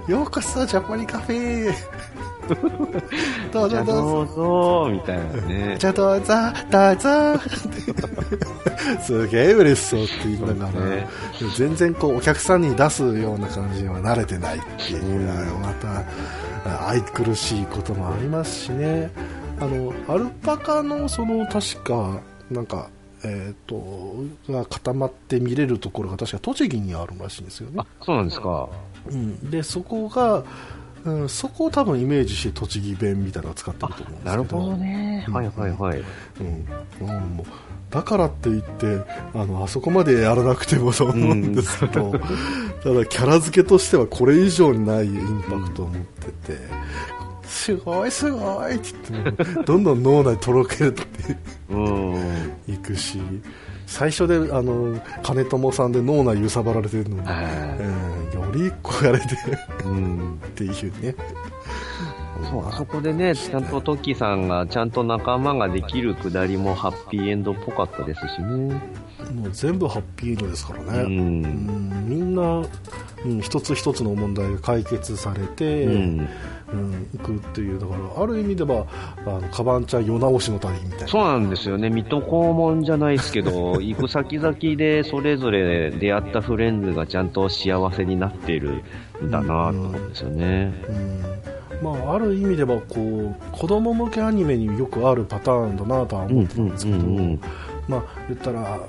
[0.07, 1.73] ようこそジャパニカフェ
[3.51, 3.91] どうぞどうぞ。
[3.93, 5.75] あどうぞ、みたいなね。
[5.79, 6.33] じゃあどうぞ
[6.69, 7.39] どうぞ。
[9.01, 11.07] すげえ嬉しそうって言いながら、ね。
[11.55, 16.03] 全然こうお客さんに出すような感じには慣れてないっていう、うんまた
[16.65, 19.09] あ愛くるしいこともありますしね。
[19.59, 22.89] あのアルパカのその確かなんか
[23.23, 27.75] えー、とが固まって見れるところが確か栃木にあるらしいんですよね。
[27.77, 28.67] あ、そうなんですか。
[29.09, 30.43] うん、でそこが、
[31.03, 35.25] うん、そこを多分イメージして栃木弁みたいなのを使ってると思うんですけどなるほどね。
[35.27, 36.03] うんはいはいはい。
[36.39, 36.67] うん
[37.01, 37.45] うんもう
[37.89, 39.01] だからって言って
[39.33, 46.57] あのあそこまでやらなくてもと思うんですけど、ただキャラ付けとしてはこれ以上にないインパクトを持ってて、
[47.43, 51.05] すごいすごいって言ってもどんどん脳内とろけて
[51.69, 52.53] うん。
[52.67, 53.19] いくし
[53.91, 59.27] 最初であの金友さんで脳内揺さばられてるのに、はいうん、より一個やれて
[59.83, 60.39] うん。
[60.45, 61.13] っていうね
[62.49, 68.81] そう、あそこでね、ちゃんとトッキーさんがちゃんと仲間ができるくだりもハッピーエンドっぽかったですしね。
[69.31, 71.05] もう全部ハッピーエンドですからね、う。
[71.05, 72.63] うんんみんな、
[73.25, 76.29] うん、一つ一つの問題が解決されて、ううんん。
[77.13, 78.85] 行くっていうだからある意味では
[79.25, 81.89] あのカバンちゃん世直しの旅みたいなそうなんですよね。
[81.89, 88.83] 水戸黄門じゃないですけど、 行く先々でそれぞれ出会ったフレンズがちゃんと幸せになっている
[89.23, 90.73] んだなと思うんですよね。
[90.89, 91.21] うん
[91.81, 97.39] まあ、ある意味ではこう子供向けアニメによくあるパターンだなとは思ってたんですけど、うんうんうんうん
[97.87, 98.79] まあ、言ったら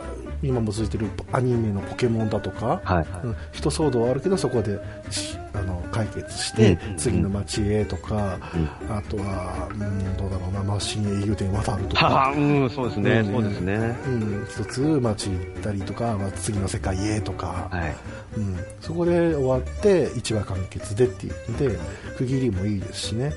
[0.43, 3.07] 今も続いてるアニメのポケモンだとか、はい。
[3.25, 4.79] うん一騒動はあるけどそこで
[5.11, 8.95] しあの解決して、うん次の街へとか、うん。
[8.97, 13.33] あとは、うん、どうだろうなマシン英雄伝渡るとか、うん、そうですね、うん。
[13.33, 13.75] そうですね。
[14.07, 17.95] うん、一つ街行ったりとか、まあ、次の世界へとか、はい。
[18.37, 21.79] うん、そこで終わって一話完結でっていうので
[22.17, 23.33] 区切りもいいですしね、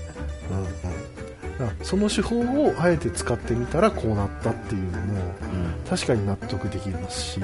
[0.49, 0.67] うんうん、
[1.83, 5.21] その手法をあえて使ってみたらこうなったっていうのも
[5.89, 7.39] 確かに納得できますし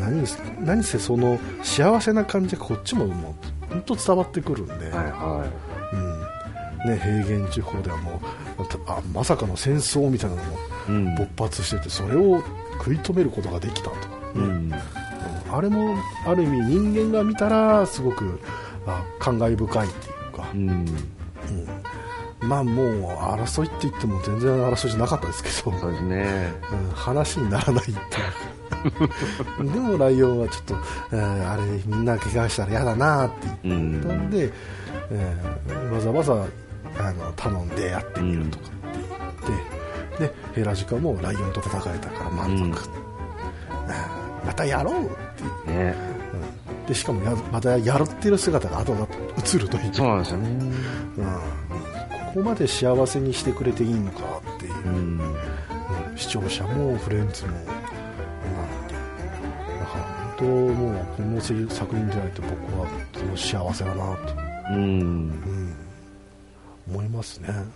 [0.00, 5.44] 何せ何せその幸せな感じがこっちももう本当伝わってくるんで、はいは
[5.92, 6.90] うん。
[6.90, 8.20] ね、平原地方ではも
[8.58, 10.58] うあまさかの戦争みたいなのも。
[11.16, 12.42] 勃発しててそれを
[12.78, 13.96] 食い止めることができたと、
[14.34, 14.72] うん。
[15.50, 15.94] あれも
[16.26, 18.40] ある意味人間が見たらすごく
[18.84, 20.50] あ感慨深いっていうか。
[20.52, 20.68] う、ん。
[20.68, 20.86] うん
[22.42, 26.52] まあもう争いって言っても全然争いじゃなかったですけど、そうですね。
[26.72, 27.98] うん話にならないっていう。
[29.72, 30.74] でもライオンはちょっと、
[31.12, 34.00] えーあれみんな怪我したら嫌だなってう言っん。
[34.02, 34.52] たんで、
[35.10, 36.32] えーわざわざ
[36.98, 38.72] あの頼んでやってみるとかって
[40.18, 42.72] 言って、でヘラジカもライオンと戦えたから満足、うん。
[44.46, 45.70] またやろうって言って。
[45.84, 45.94] ね。
[46.78, 46.86] うん。
[46.86, 49.06] でしかもやまたやるってる姿が後々
[49.54, 49.94] 映るという。
[49.94, 50.48] そうなんですよね。
[51.18, 51.71] うん、
[52.32, 55.18] ここまで幸せにしてくれていいのかっていう、うん。
[55.18, 55.36] うん
[56.16, 57.72] 視聴者もフレンズも、うん、だ
[59.86, 62.86] から本当もうこの作品じゃないと僕は
[63.36, 64.34] 幸せだなと、
[64.72, 64.78] うん。
[64.78, 65.76] うん、
[66.88, 67.72] 思いますね、うん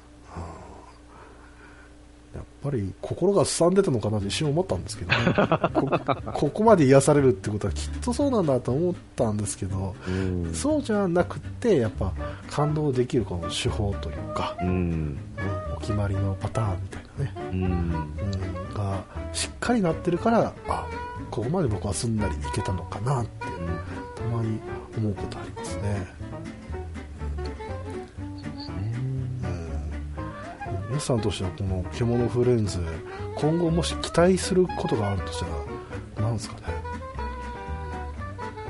[2.36, 5.18] やっぱり心がすさんでたのかなって一瞬思ったんですけどね
[5.74, 5.90] こ
[6.32, 10.54] ここまで癒されるってことはきっとそうなんだと思ったんですけど、うん。
[10.54, 12.12] そうじゃなくてやっぱ
[12.50, 14.68] 感動できるこの手法というか、うん。
[14.68, 15.18] うん
[15.76, 17.62] お決まりのパターンみたいなね、うん。
[17.62, 20.86] うん、がしっかりなってるからあ
[21.30, 23.30] ここまで僕はすんなりいけたのかなって
[24.16, 24.58] たまに
[24.96, 26.06] 思うことありますね、
[30.88, 32.80] 皆さんとしてはこの「獣フレンズ」
[33.36, 35.46] 今後もし期待することがあるとした
[36.22, 36.62] ら何ですかね？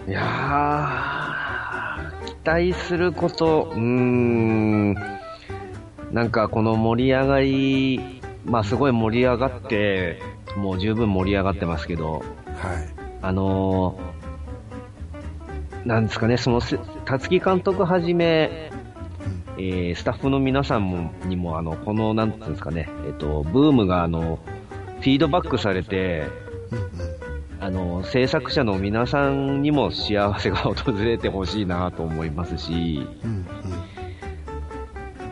[0.09, 4.95] いやー、期待すること、うーん、
[6.13, 10.23] なんかこの盛り上がり、まあすごい盛り上がって、
[10.57, 12.23] もう十分盛り上がってますけど、はい。
[13.21, 18.71] あのー、なんですかね、そのせ、辰木監督はじめ、
[19.59, 24.39] えースタッフの皆さんもにも、あの、この、なんていうんですかね、えっと、ブームが、あの、
[25.01, 26.27] フィードバックされて、
[26.71, 27.27] うんうん
[27.59, 33.47] あの、制作者の皆さんにも幸せが訪れてほしいなと思いますし、うん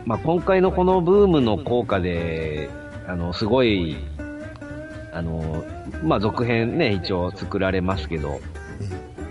[0.05, 2.69] まあ、今回のこのブームの効果で、
[3.07, 3.97] あの、すごい、
[5.13, 5.63] あの、
[6.03, 8.39] まあ、続編ね、一応作られますけど、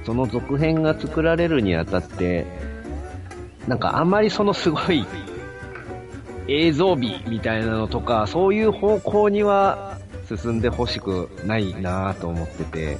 [0.05, 2.47] その続編が作られるにあたって、
[3.69, 5.07] なんかあんまりそのすごい
[6.49, 9.99] 映像美みたいなのとか、そういう方向には
[10.29, 12.99] 進んでほしくないなと思ってて、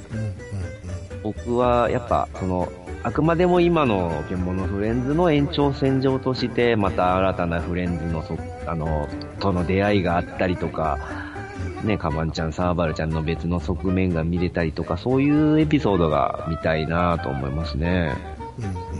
[1.23, 2.71] 僕はやっぱその、
[3.03, 8.35] あくまでも今の獣フレンズの延長線上として、また新たなフレンズのそ、
[8.65, 9.07] あの、
[9.39, 10.97] との出会いがあったりとか、
[11.83, 18.15] ね、カバンちゃん、サーバルちゃんの別の側面が見れたりとか、そういうエピソードが見たいなと思いますね。
[18.89, 18.94] うん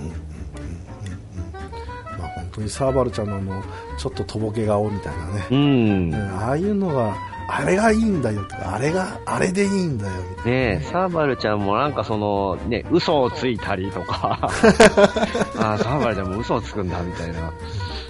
[2.61, 3.63] にサーバルちゃんのあの
[3.97, 6.13] ちょっととぼけ顔みたいなね、うん。
[6.13, 7.15] うんああいうのが
[7.47, 14.39] あれがいいんだよとかあれがあれでいいんだよみたいねえ、サーバルちゃんもなんかその、ね、嘘をついたりとか、
[15.57, 17.51] ああ、サーバルちゃんも嘘をつくんだ、みたいな。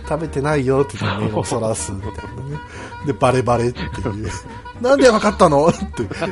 [0.05, 2.59] な食べてないよって目を そらすみたいなね。
[3.05, 4.29] でバレバレっていう。
[4.81, 5.67] なんでわかったの？
[5.67, 5.77] って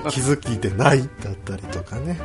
[0.09, 2.19] 気づいてないだったりとかね。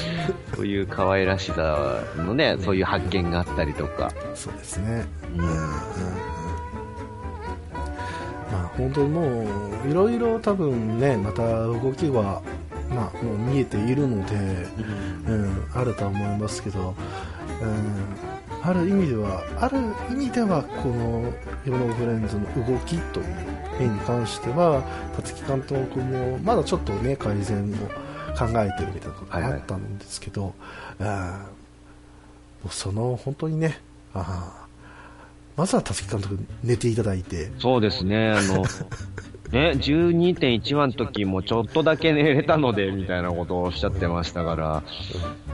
[0.54, 4.10] そういう可愛らしさのね、そういう発見があったりとか。
[4.34, 5.06] そうですね。
[5.36, 5.44] うん。
[8.52, 9.46] まあ本当にも
[9.86, 12.42] ういろいろ多分ねまた動きは
[12.90, 14.34] まあもう見えているので、
[15.26, 16.94] うん、あるとは思いますけど、
[17.62, 18.31] うん、
[18.64, 19.78] ある意味ではある
[20.10, 21.32] 意味ではこの
[21.66, 23.26] 「ヨノフレンズ」の動きという
[23.78, 24.82] 面に関しては
[25.16, 30.54] 辰木監督もまだちょっとね改善を考えてるみたいなことがあったんですけど、
[31.00, 31.44] あーも
[32.66, 33.80] うその本当にね
[34.14, 34.62] あー
[35.56, 37.50] まずは辰木監督寝ていただいて。
[37.58, 38.64] そうですね、あの、
[39.52, 44.82] ね、12.1話の時もちょっとだけ寝れたので、みたいなことをおっしゃってましたから、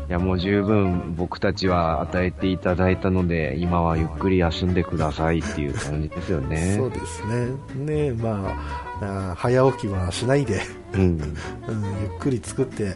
[0.08, 6.76] いやもう十分僕たちは与えていただいたので、今はゆっくり休んでくださいっていう感じですよね。
[6.76, 10.60] そうですねねまああー早起きはしないで、
[10.94, 11.00] うん。
[11.68, 12.94] うん、ゆっくり作って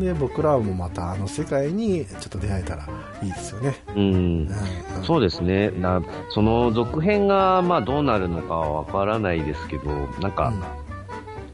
[0.00, 2.88] で僕らもまたあの世界にちょっと出会えたら
[3.22, 5.04] いいですよね、うんうん。
[5.04, 5.70] そうですね。
[5.70, 9.84] なその続編がまあどうなるのかはわからないですけど、
[10.20, 10.52] なんか、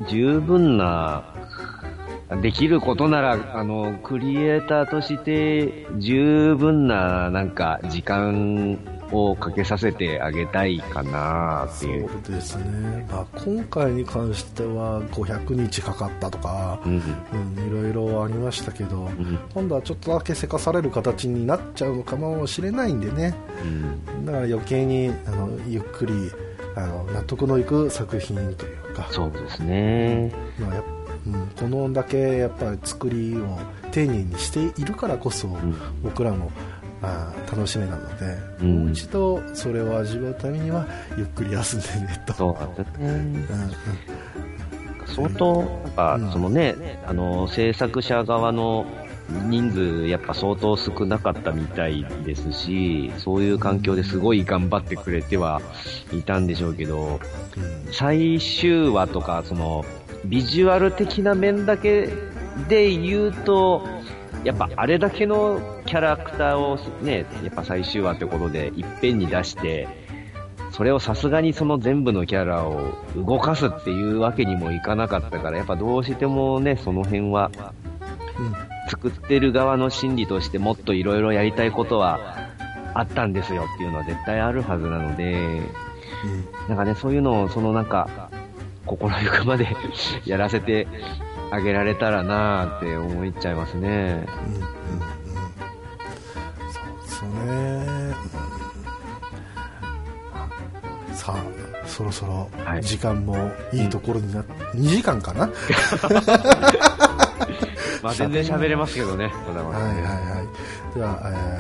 [0.09, 1.34] 十分な、
[2.43, 8.78] できることなら、あの、クリエイターとして十分な、なんか、時間
[9.13, 12.09] をかけさせてあげたいかなってそういう。
[12.29, 16.93] ですね、まあ、今回に関しては500日かかったとか、うん。
[16.93, 19.39] うん、いろいろありましたけど、うん。
[19.55, 24.27] 今度はちょっとだけせかされる形になっちゃうのかもしれないんでねうん。
[24.27, 26.13] だから余計にあのゆっくり
[26.77, 30.33] あの納得のいく作品というかそうですね。
[30.59, 30.85] まあやっ
[31.27, 33.59] うん、このだけやっぱり作りを
[33.91, 35.77] 丁寧にしているからこそ、うん。
[36.03, 36.51] 僕らも
[37.03, 38.79] あー楽しめなので、うん。
[38.81, 40.87] もう一度それを味わうためには
[41.17, 42.33] ゆっくり休んでねと。
[42.35, 46.33] そうなんです相当、なんか、うん。
[46.33, 48.87] そのね、あの、制作者側の
[49.29, 55.61] 人数、やっぱ相当少なかったみたいですし、そういう環境ですごい頑張ってくれては
[56.13, 57.21] いたんでしょうけど、
[57.57, 57.93] うん。
[57.93, 59.85] 最終話とか、その、
[60.25, 62.09] ビジュアル的な面だけ
[62.69, 63.87] で言うと、
[64.49, 69.87] やっぱあれだけのキャラクターをね、やっぱ最終話ってことでいっぺんに出して、
[70.73, 77.51] それをさすがにその全部のキャラを動かすっていうわけにもいかなかったから、やっぱどうしてもね、その辺は
[78.39, 82.19] うん作ってる側の心理としてもっといろいろやりたいことは
[82.95, 85.61] あったんですよっていうのは絶対あるはずなので、
[86.69, 88.31] なんかね、そういうのを、そのなんか、
[88.87, 89.77] 心ゆくまで
[90.25, 90.89] やらせて
[91.51, 94.27] あげられたらなーって思っちゃいますね。
[94.47, 94.69] うんうんうん。
[96.73, 97.31] そうですね、
[101.11, 101.43] うんさあ
[101.87, 102.83] そろそろはい。
[102.83, 105.47] 時間もいいところになって、2時間かな？
[108.03, 110.43] まあ全然喋れますけどね、まだまだねはいはいは
[110.95, 110.95] い。
[110.95, 111.59] では、え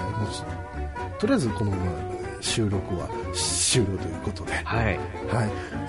[1.14, 1.72] ーとりあえずこの
[2.40, 4.98] 収録は終了ということで、はい、はい。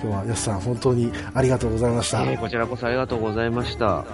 [0.00, 4.04] 日はやすさん本当にありがとうございました、えーこちらこそありがとうございました。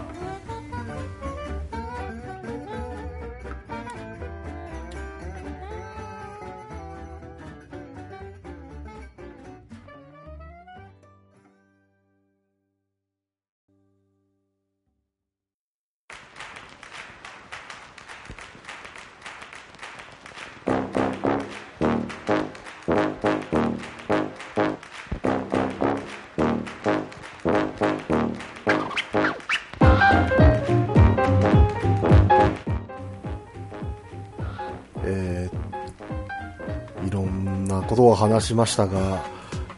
[38.17, 39.23] 話しましたが、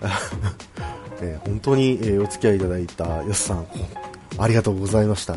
[1.20, 3.66] えー本当に、えーお付き合いいただいたやすさん
[4.38, 5.36] ありがとうございました、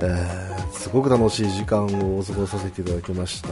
[0.00, 3.48] えーすごく楽しい時間を過ごさせていただきました。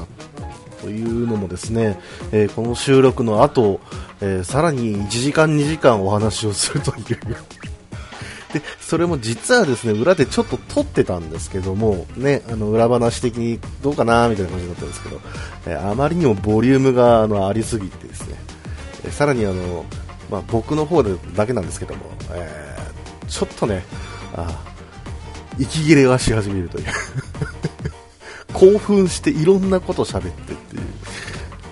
[0.83, 1.99] というのもですね、
[2.31, 3.81] えーこの収録の後、
[4.21, 7.19] えーさらに1時間2時間お話をするという。
[8.53, 15.21] で、それも実はですね、裏でちょっと撮ってたんですけども、ね、あの、裏話的にどうかなみたいな感じだったんですけど、
[15.67, 18.37] えーあまりにもボリュームがあのありすぎてですね、
[19.11, 19.85] さらにあの、
[20.31, 22.01] まあ、僕の方でだけなんですけども、
[22.33, 22.85] えー
[23.27, 23.83] ちょっとね、
[24.37, 24.63] あ
[25.59, 26.85] 息切れがし始めるという。
[28.53, 30.83] 興奮していろんなこと喋ってっていう、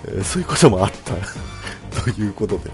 [0.07, 1.13] えーそういうこともあった
[2.03, 2.71] ということで、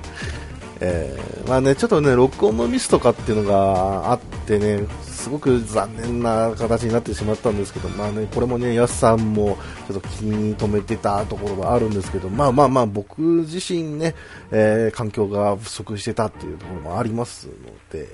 [0.79, 4.85] えーまあね、ちょっとね、録音のミスとかっていうのがあってね、
[5.19, 9.57] すごく残念な形になってしまったんですけど、まあね、これもね、やすさんも
[9.87, 14.15] ちょっと気に留めてたところがあるんですけど、まあまあまあ、僕自身ね、
[14.51, 17.53] えー環境が不足してたっていうところもありますの
[17.91, 18.07] で、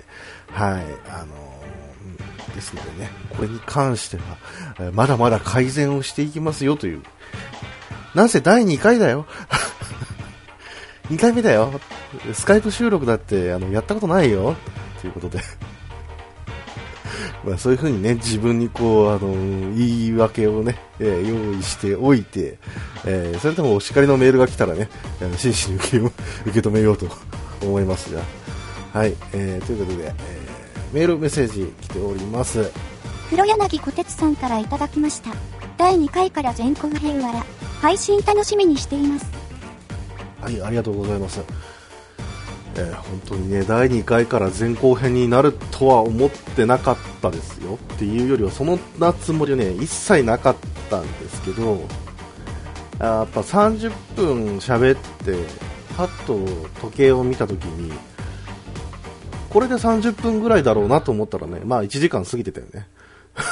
[0.51, 1.36] はい、あの
[2.47, 7.03] うんですのでね、これに関しては、まだまだ改善をしていきますよという。
[8.14, 9.26] なんせ第2回だよ。
[11.10, 11.80] 2回目だよ。
[12.34, 14.56] スカイプ収録だって、あの、やったことないよ。
[15.01, 15.39] ということで。
[17.46, 19.32] まあ、そういうふうにね、自分にこう、あの、
[19.76, 22.58] 言い訳をね、えー用意しておいて、
[23.06, 24.89] えーそれともお叱りのメールが来たらね、
[25.22, 25.98] あの真摯に受け
[26.50, 27.08] 受け止めようと
[27.62, 28.22] 思いますが。
[28.93, 32.72] はい、えーということで、えーメールメッセージ来ております。
[33.30, 35.32] 黒柳小鉄さんからいただきました。
[35.78, 37.46] 第2回から前後編わら、
[37.82, 39.26] 配信楽しみにしています。
[40.41, 41.41] はい、ありがとうございます。
[42.78, 50.55] えー本当にね、第2回から前後編になるとは思ってなかったですよっていうよりは、そのなつもりはね、一切なかっ
[50.89, 51.82] たんですけど、
[52.99, 55.38] やっぱ30分喋って、
[55.95, 56.38] パッと
[56.82, 57.93] 時計を見たときに、
[59.49, 62.88] これで30分ぐらいだろうなと思ったらね、まあ1時間過ぎてたよね。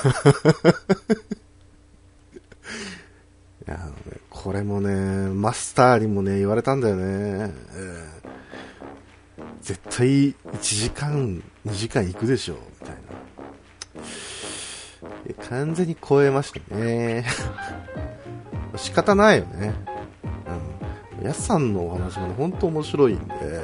[3.66, 4.90] いやねこれもね、
[5.30, 7.04] マスターにもね、言われたんだよね。
[7.06, 8.13] えー
[9.64, 12.96] 絶対1時間、2時間行くでしょ、みたい
[15.40, 15.48] な。
[15.50, 17.26] 完全に超えましたね。
[18.76, 19.74] 仕方ないよね。
[21.20, 21.26] うん。
[21.26, 23.62] やすさんのお話もね、本当面白いんで、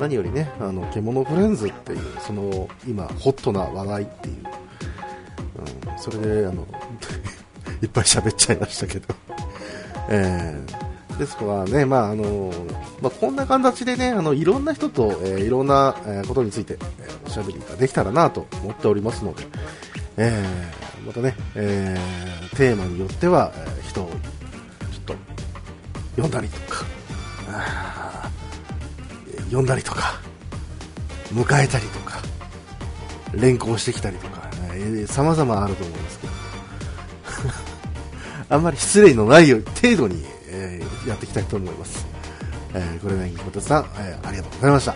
[0.00, 4.34] 何よりね、あの、獣フレンズっていう、その、今、ホットな話題っていう、
[5.92, 6.66] うん、それで、あの、
[7.80, 9.14] いっぱい喋っちゃいましたけど。
[10.08, 12.52] えーですからね、まああの
[13.00, 19.44] まあ、こんな形でね、あのいろんな人と、えーいろんな、えことについて、えーおしゃべりができたらなと思っておりますので、
[20.18, 24.16] えーまたね、えーテーマによっては、えー人をちょっ
[25.06, 25.14] と
[26.16, 26.84] 読んだりとか、
[27.48, 30.20] あー読んだりとか、
[31.32, 32.20] 迎えたりとか、
[33.34, 36.32] 連行してきたりとか、えー様々あると思うんですけど、
[38.54, 39.64] あんまり失礼のない程
[39.96, 40.35] 度に、
[41.06, 42.06] やっていきたいと思います。
[42.74, 44.94] えー、これね、小鉄さん、えーありがとうございました。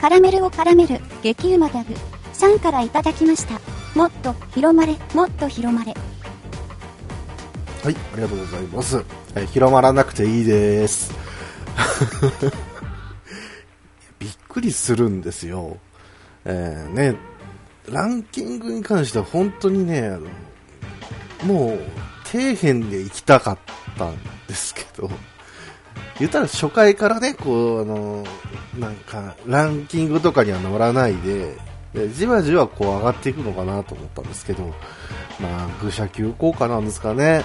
[0.00, 1.94] カラメルを絡める激うまギャグ
[2.32, 3.60] さんからいただきました。
[3.94, 5.94] もっと広まれ、もっと広まれ。
[7.82, 9.02] はい、ありがとうございます。
[9.34, 11.12] えー広まらなくていいです。
[14.18, 15.76] びっくりするんですよ。
[16.44, 17.16] えーね、
[17.90, 20.12] ランキングに関しては本当にね、
[21.44, 21.78] もう、
[22.24, 23.58] 底辺で行きたかっ
[23.96, 24.14] たん
[24.48, 25.10] ですけど、
[26.18, 28.24] 言ったら初回からね、こう、あの、
[28.78, 31.56] なんか、ランキングとかには乗らないで、
[31.94, 34.74] でじわじわこう上がっていくのかなと思ったんですけど、
[35.40, 37.44] まあ、愚者級効果なんですかね。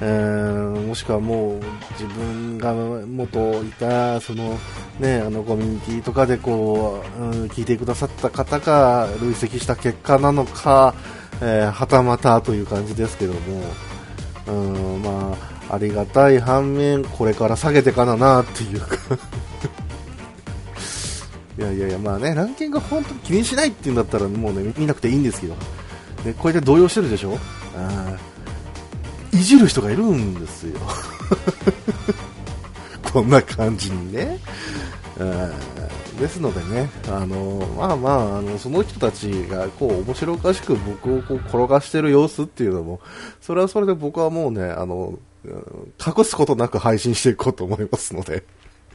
[0.00, 1.60] えーもしくはもう
[1.92, 4.58] 自分が元いたその、
[4.98, 10.94] ね、あのコミュニティとかでこう、うん聞いてくださった方が累積した結果なのか、
[11.40, 13.40] えーはたまたという感じですけども、
[14.46, 15.36] うんま
[15.68, 18.96] あ、ありがたい反面これから下げてかななっていうか。
[21.58, 25.54] いやいやいや、まあね、ランキング本当に気にしないっていうんだったらもうね見なくていいんですけど、
[26.24, 27.38] ね、こうやって動揺してるでしょ？
[27.76, 28.16] あ
[29.32, 30.78] いじる人がいるんですよ。
[33.12, 34.38] こんな感じにね。
[35.18, 35.52] うん
[36.22, 43.00] ですのでね、あのまあまあ、あのその人たちがこう面白おかしく僕をこう転がしてる様子っていうのも、
[43.40, 48.44] それはそれで僕はもうね、あの、隠すことなく配信していこうと思いますので、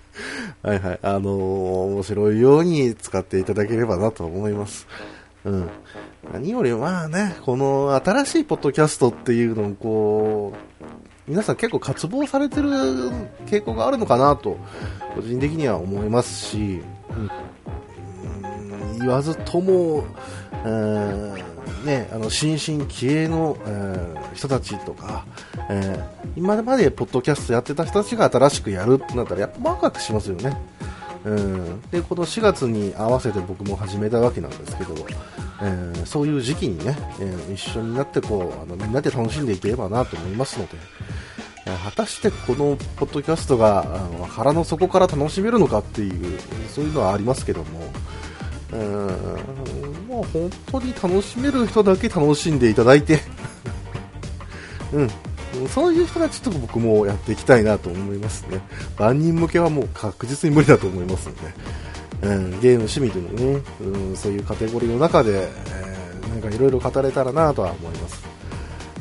[0.63, 4.87] はいはい、あの面白いように使っていただければなと思います。
[5.43, 5.69] うん。
[6.31, 10.85] 何よりまあね、この新しいポッドキャストっていうのをこう、
[11.27, 12.69] 皆さん結構渇望されてる
[13.47, 14.57] 傾向があるのかなと、
[15.13, 20.05] 個人的には思いますし、うん、言わずとも、
[20.51, 21.47] えー
[21.85, 25.25] ね、あの新進気鋭の、えー人たちとか、
[25.69, 30.55] えー今までポッドキャストやってた人たちが新しくやるってなったらやっぱワクワクしますよね。
[31.25, 34.93] うん、でこの4月に合わせて僕も始めたわけなんですけど、
[35.61, 40.77] えーそういう時期にね、えー一緒になってこうあのみんなで楽しんでいければなと思いますので、
[41.83, 46.39] 果たしてこのポッドキャストがあの腹の底から楽しめるのかっていう
[46.69, 47.91] そういうのはありますけども、
[48.73, 53.19] うん、もう本当に楽しめる人だけ楽しんでいただいて、
[54.93, 55.09] うん、
[55.69, 58.61] そういう人たちと僕もやっていきたいなと思いますね。
[58.97, 65.87] 万人向けはもう確実に無理だと思いますので、うん、ゲーム趣味というのね、うん、そういうカテゴリーの中で、えー
[66.27, 68.36] なんかいろいろ語れたらなとは思います。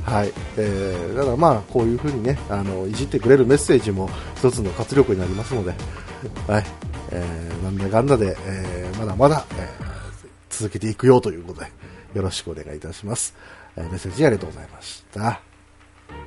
[0.07, 5.75] はい、えー、だからまあこういう風にねあのいじってくれるメッセージも一つの活力になりますので、
[6.47, 6.65] はい、
[7.11, 9.87] えー、なんだかんだで、えーまだまだ、えー
[10.49, 11.67] 続けていくよということで
[12.15, 13.35] よろしくお願いいたします。
[13.77, 15.41] えーメッセージありがとうございました。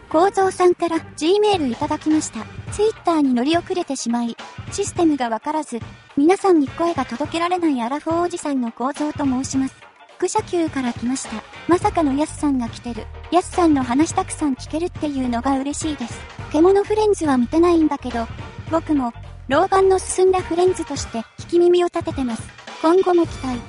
[0.09, 2.45] 構造さんから G メールいただきました。
[2.71, 4.35] ツイッターに乗り遅れてしまい、
[4.71, 5.79] システムがわからず、
[6.17, 9.88] 皆さんに声が届けられないアラフォーおじさんの構造と申します。
[10.19, 11.41] 副社級から来ました。
[11.69, 13.05] まさかのヤスさんが来てる。
[13.31, 16.19] ヤスさんの話たくさん聞けるっていうのが嬉しいです。
[16.51, 18.27] 獣フレンズは見てないんだけど、
[18.69, 19.13] 僕も、
[19.47, 22.43] 老眼の進んだフレンズとして聞き耳を立ててます。
[22.81, 23.59] 今後も期待。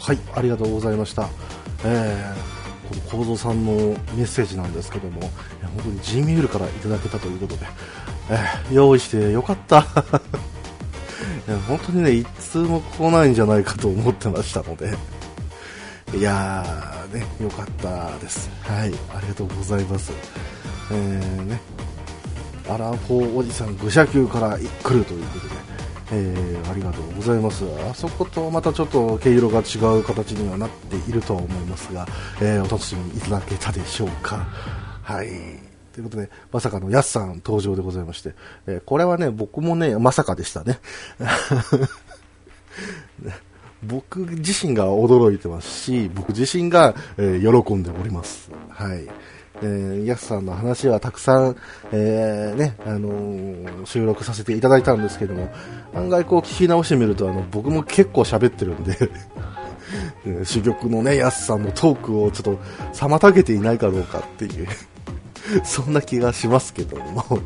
[0.00, 1.28] はい、ありがとうございました。
[1.84, 3.72] えー、この構造さんの
[4.16, 5.30] メッセージなんですけども、いや
[5.68, 7.66] 本当に G メールからいただけたということで、
[8.28, 9.86] えー用意してよかった。
[11.46, 14.96] いや本当にね、いつも来ないんじゃないかと思ってましたので、
[16.16, 18.48] いやー、ね、よかったです。
[18.62, 20.12] はい、ありがとうございます。
[20.90, 21.60] えー、ね、
[22.68, 25.54] アラフォーおじさん愚者級から来るということで、
[26.12, 27.64] えーありがとうございます。
[27.90, 32.06] あそことまたちょっと毛色が違う形にはなっているとは思いますが、
[32.40, 34.46] えーお楽しみいただけたでしょうか。
[35.02, 35.63] はい。
[35.94, 38.34] ということで、まさかのやすさん登場でございまして、
[38.66, 40.80] えこれはね、僕もね、まさかでした ね。
[43.86, 48.50] 僕自身が驚いてますし、僕自身が、えー喜んでおります。
[48.70, 49.06] はい。
[49.62, 51.56] えー、ヤスさんの話はたくさん、
[51.92, 55.52] えーね、あのー収録させていただいたんですけども、
[55.94, 58.96] 案外こう聞き直してみると、あの、僕も結構喋ってるんで、
[60.26, 62.58] え 珠玉のね、ヤスさんのトークをちょっと
[62.94, 64.66] 妨げていないかどうかっていう、
[65.64, 67.40] そんな気がしますけども、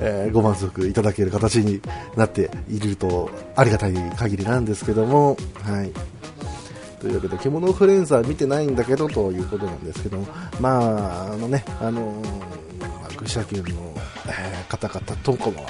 [0.00, 1.80] えーご満足いただける形に
[2.16, 5.90] なっているとありがたい限りなんですけども、はい。
[7.00, 10.26] というわけで、獣フレンザ見てないんだけどということなんですけども、
[10.60, 12.24] まあ、あのね、あのー
[12.80, 13.64] まあ、愚者級の、
[14.26, 15.64] えー方々とこの、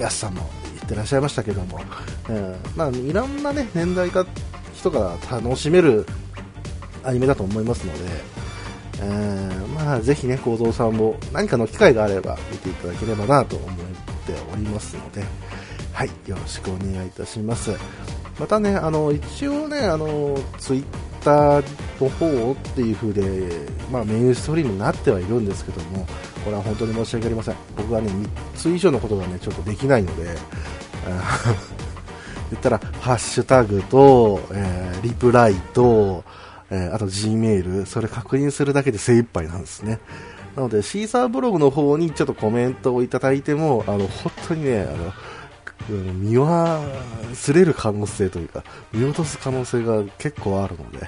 [0.00, 1.80] やすさんも言ってらっしゃいましたけども、
[2.28, 4.24] えーまあ、いろんなね、年代が、
[4.74, 6.06] 人が楽しめる
[7.02, 7.98] アニメだと思いますので、
[9.00, 13.68] えーまあ、ぜひね、幸三さんも何かの機会があれば見ていただければなと思っ
[14.26, 15.22] ておりますので、
[15.92, 17.72] はい、よろしくお願いいたします。
[18.38, 20.84] またね、あの、一応ね、あの、ツイッ
[21.22, 21.64] ター
[22.02, 26.06] の方っていう風で、まあ、メインストリームになってはいるんですけども、
[26.44, 27.56] これは本当に申し訳ありません。
[27.76, 30.24] 僕はね、3つ以上のことがね、ちょっとできないので、
[32.50, 36.24] 言ったら、ハッシュタグと、えーリプライと、
[36.70, 40.00] えーあと G メール、それ確認するだけで精一杯なんですね。
[40.56, 45.12] なので、シーサーブログの方にちょっとコメントをいただいても、あの、本当にね、あの、
[45.88, 50.98] 見忘れる可能性というか、見落とす可能性が結構あるので、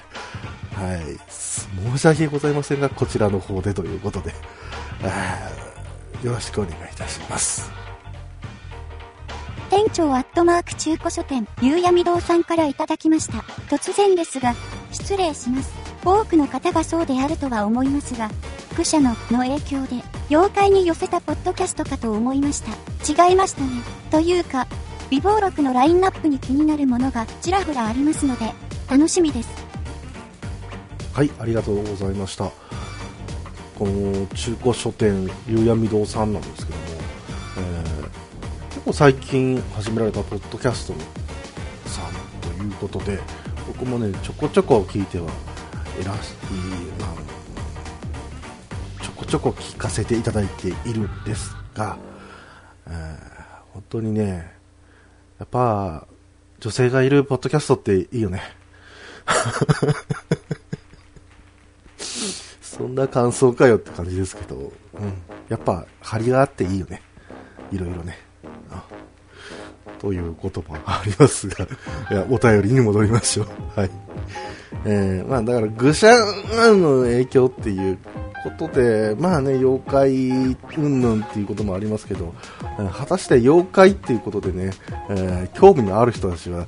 [0.74, 4.34] はい、申し訳ございませんが、こちらの方でということで、
[6.22, 7.77] よろしくお願いいたします。
[9.70, 13.38] 店長アットマーク中古書店、ゆうやみ堂さんからいただきました。
[13.68, 14.54] 突然ですが、
[14.90, 15.70] 失礼します。
[16.02, 18.30] 多くの方がそうであるとは思いますが、
[18.78, 23.28] 愚者の、の影響で、妖怪に寄せたポッドキャストかと思いました。
[23.28, 23.68] 違いましたね。
[24.10, 24.66] というか、
[25.10, 28.54] 微暴録のラインナップに気になるものがちらほらありますので、
[28.90, 29.50] 楽しみです。
[31.12, 32.44] はい、ありがとうございました。
[33.78, 36.84] この中古書店、ゆうやみ堂さんなんですけども、
[37.58, 38.27] えー
[38.88, 40.94] 構最近始められたポッドキャスト
[41.90, 43.18] さんということで、
[43.66, 45.30] 僕もね、ちょこちょこ聞いては
[46.00, 46.34] いらし、い
[46.98, 47.10] まあ
[49.04, 51.98] ちょこちょこ聞かせていただいているんですが、
[52.86, 53.18] えー
[53.74, 54.50] 本当にね、
[55.38, 56.06] やっぱ、
[56.58, 58.42] 女性がいるポッドキャストっていいよね。
[62.60, 65.12] そんな感想かよって感じですけど、うん。
[65.48, 67.02] やっぱ、張りがあっていいよね。
[67.70, 68.27] いろいろね。
[69.98, 71.66] という言葉がありますが、
[72.10, 73.46] いや、お便りに戻りましょう。
[73.80, 73.90] はい。
[74.84, 77.98] えー、まあだから、愚者の影響っていう
[78.42, 80.12] ことで、まあね、妖怪
[80.76, 82.34] 云々っていうこともありますけど、
[82.92, 84.72] 果たして妖怪っていうことでね、
[85.10, 86.66] えー、興味のある人たちは、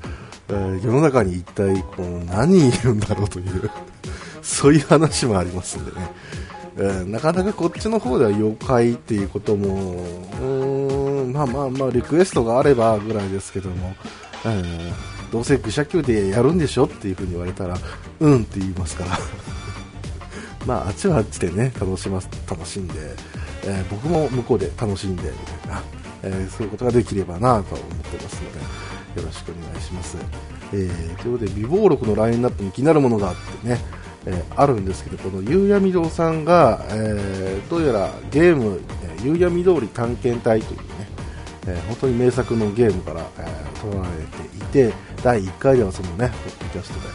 [0.49, 3.71] えー、世の中に一体こう何人いるんだろうという
[4.43, 5.99] そういう話もありますんでね、
[6.77, 10.05] えー、なかなかこっちの方では妖怪っていうことも、
[10.43, 10.70] うん、
[11.31, 13.95] まあまあまあ、リクエストがあればぐらいですけども、
[14.45, 14.93] えー、
[15.33, 17.79] どうせ愚者級でやるんでしょっていう風に言われたら、
[18.21, 19.19] うんって言いますから
[20.67, 22.95] まあ、あっちはあっちでね、楽します、楽しんで、
[23.65, 25.83] えー、僕も向こうで楽しんで、みたいな、
[26.23, 30.17] えー、そういうことができればなと思ってますので、よろしくお願いします。
[30.73, 33.81] えー、ということで、美貌録のラインナップに気になるものがあってね、
[34.27, 41.09] えー、あるんですけど、この夕闇堂さんが、えー、どうやらゲーム、え夕闇通り探検隊というね、
[41.67, 47.07] えー、本当に名作のゲームから、えー、取られていて、第1回ではそのね、ポッドキャストで、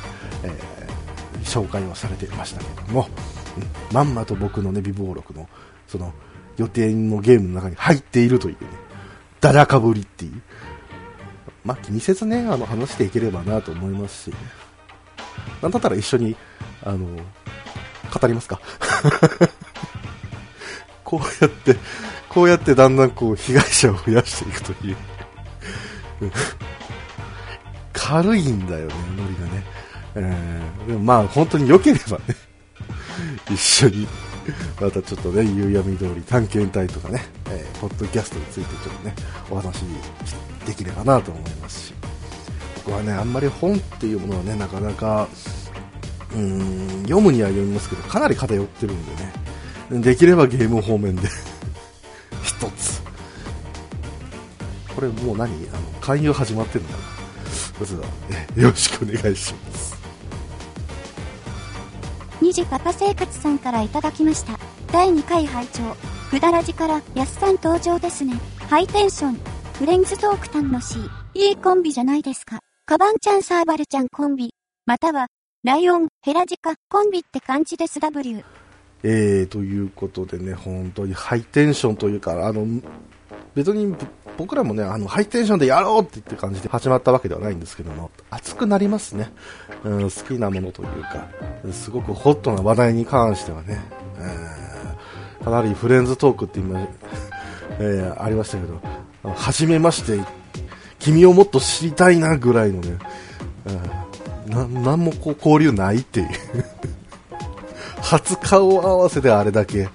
[0.44, 3.08] えー、紹介をされていましたけども、
[3.58, 5.48] うん、まんまと僕のね、美貌録の、
[5.88, 6.14] その、
[6.58, 8.68] 予定のゲームの中に入っているというね、
[9.42, 10.42] だらかぶりっていう。
[11.64, 14.36] まあ、気にせずね、あの、話していければなと思いますし、
[15.62, 16.36] なんだったら一緒に、
[16.84, 17.08] あの、
[18.14, 18.62] 語りますか
[21.04, 21.76] こうやって、
[22.36, 24.98] こうやってだんだんこう被害者を増やしていくという。
[27.94, 29.64] 軽いんだよね、ノリがね。
[30.16, 32.24] えー、でもまあ本当に良ければね
[33.50, 34.08] 一緒に、
[34.82, 39.16] またちょっとね、夕闇通り探検隊とかね、えー、ポッドキャストについてちょっとね、
[39.50, 39.84] お話
[40.66, 41.94] できればなと思いますし、
[42.84, 45.30] 僕はね、あんまり本っていうものはね、なかなか、
[46.36, 49.06] うん、読むには読みますけど、かなり偏ってるん
[49.90, 51.30] でね、できればゲーム方面で
[54.96, 55.52] これもう何？
[55.74, 57.04] あの、勧誘始まってるのかな
[57.80, 58.06] まずは、
[58.56, 59.96] よろしくお願いします。
[62.42, 64.58] 2時パパ生活さんからいただきました。
[64.92, 65.82] 第2回拝聴
[66.30, 68.40] くだらじから、やすさん登場ですね。
[68.70, 69.38] ハイテンション。
[69.74, 70.96] フレンズトーク楽し
[71.34, 71.50] い。
[71.50, 72.60] いいコンビじゃないですか。
[72.86, 74.54] カバンちゃんサーバルちゃんコンビ。
[74.86, 75.28] または、
[75.64, 78.44] ライオン、ヘラジカ、コンビって感じです W。
[79.04, 82.66] えー、ということでね、本当にハイテンションというか、あの、
[83.54, 83.96] 別に
[84.38, 89.32] 僕らもね、あの、ハイテンションでやろうって言って感じで始まったわけではないんですけども、熱くなりますね。
[89.84, 91.28] うん、好きなものというか、
[91.72, 93.82] すごくホットな話題に関してはね、
[94.20, 96.80] えー、かなりフレンズトークって今、
[97.80, 98.82] えー、ありましたけど、
[99.36, 100.20] 初めまして、
[101.00, 102.98] 君をもっと知りたいなぐらいのね、
[104.48, 106.30] うん、な、なんもこう交流ないっていう
[108.02, 109.90] 初顔合わせであれだけ、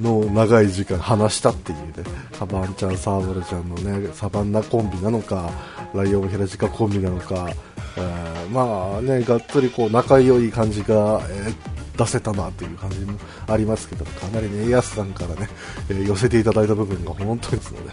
[0.00, 1.92] の長い時間話したっていうね、
[2.32, 5.50] サバンちゃん、サーバルちゃんのね、サバンナコンビなのか、
[5.94, 7.48] ライオンヘラジカコンビなのか、
[7.96, 15.48] えー、まあね、がっつりこう仲良い感じが、えー、出せたなという感じもありますけど、かなりね、ヤスさんからね、
[15.88, 17.92] えー、寄せていただいた部分が本当にですので、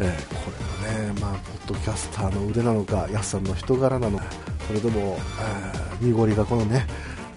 [0.00, 0.50] え、こ
[0.88, 1.32] れはね、まあ、
[1.66, 4.24] ポッドキャスターの腕なのか、ヤスさんの人柄なのか、
[4.66, 5.18] それでも、
[6.00, 6.86] えー、濁りがこのね、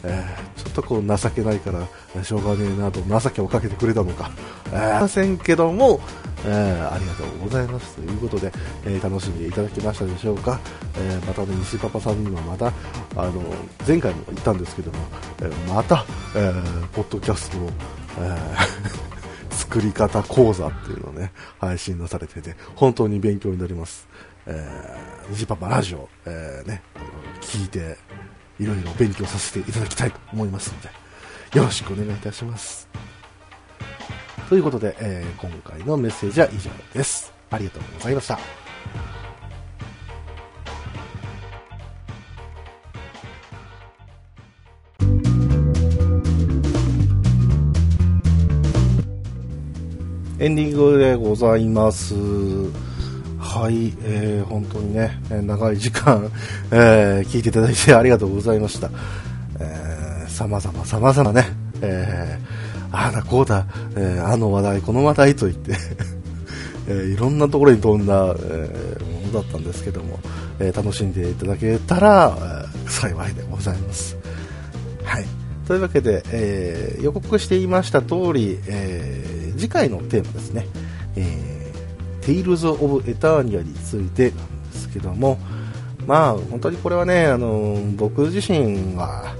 [0.04, 4.32] えー、ちょっとこう情けないからしょうがねえなと情けをかけてくれたのか、
[4.68, 6.00] えー、ませんけども、
[6.46, 8.52] えー、ありがとうございますということで、
[8.86, 10.60] えー、楽しんでいただけましたでしょうか、
[10.98, 12.68] え、またね西パパさんにはまた
[13.16, 13.42] あの
[13.88, 14.98] 前回も言ったんですけども、
[15.42, 17.70] え、また、えー、ポッドキャストの、
[18.20, 18.38] え
[19.52, 24.08] 作り方講座っていうのをね、配信なされてて、本当に勉強になります。
[24.48, 26.82] えー、虹パパラジオ、えー、ね、
[27.42, 27.98] 聞いて、
[28.60, 30.90] いろいろ勉強させていただきたいと思いますので、
[31.58, 32.88] よろしくお願いいたします。
[34.50, 37.32] ということで、えー、今回のメッセージは以上です。
[37.52, 38.40] ありがとうございました。
[50.42, 52.16] エンディングでございます。
[53.50, 56.32] はい、えー、本当にね、長い時間、
[56.70, 58.92] えー、聞いていただいて ありがとうございました。
[59.60, 61.48] えー、様々様々ね、
[61.82, 63.66] えー、ああだこうだ、
[63.96, 65.72] えー、あの話題、この話題と言って
[66.88, 70.20] えー、いろんなところに飛んだ、えー、ものだったんですけども、
[70.60, 74.16] えー、楽しんでいただけたら、えー、幸いでございます。
[75.04, 75.26] はい。
[75.68, 80.68] というわけで、えー、予告していました通り、えー、次回のテーマですね、
[81.16, 81.59] えー
[82.30, 85.40] テイルズ・オブ・エターニアについてなんですけども、
[86.06, 89.34] まあ、本当にこれはね、あの僕自身は、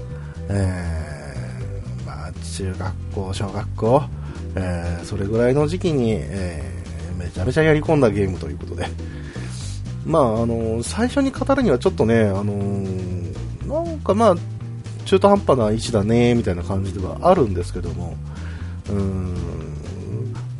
[0.48, 4.02] えー、まあ、中学校、小学校、
[4.56, 8.88] えー、それぐらいの時期に、えー、めちゃめちゃやり込んだゲームということで、
[10.04, 12.52] まあ、あの最初に語るにはちょっとね、あの
[13.84, 14.34] なんかまあ、
[15.04, 18.16] 中途半端な位置だねみたいな感じではあるんですけども、
[18.88, 19.34] うーん、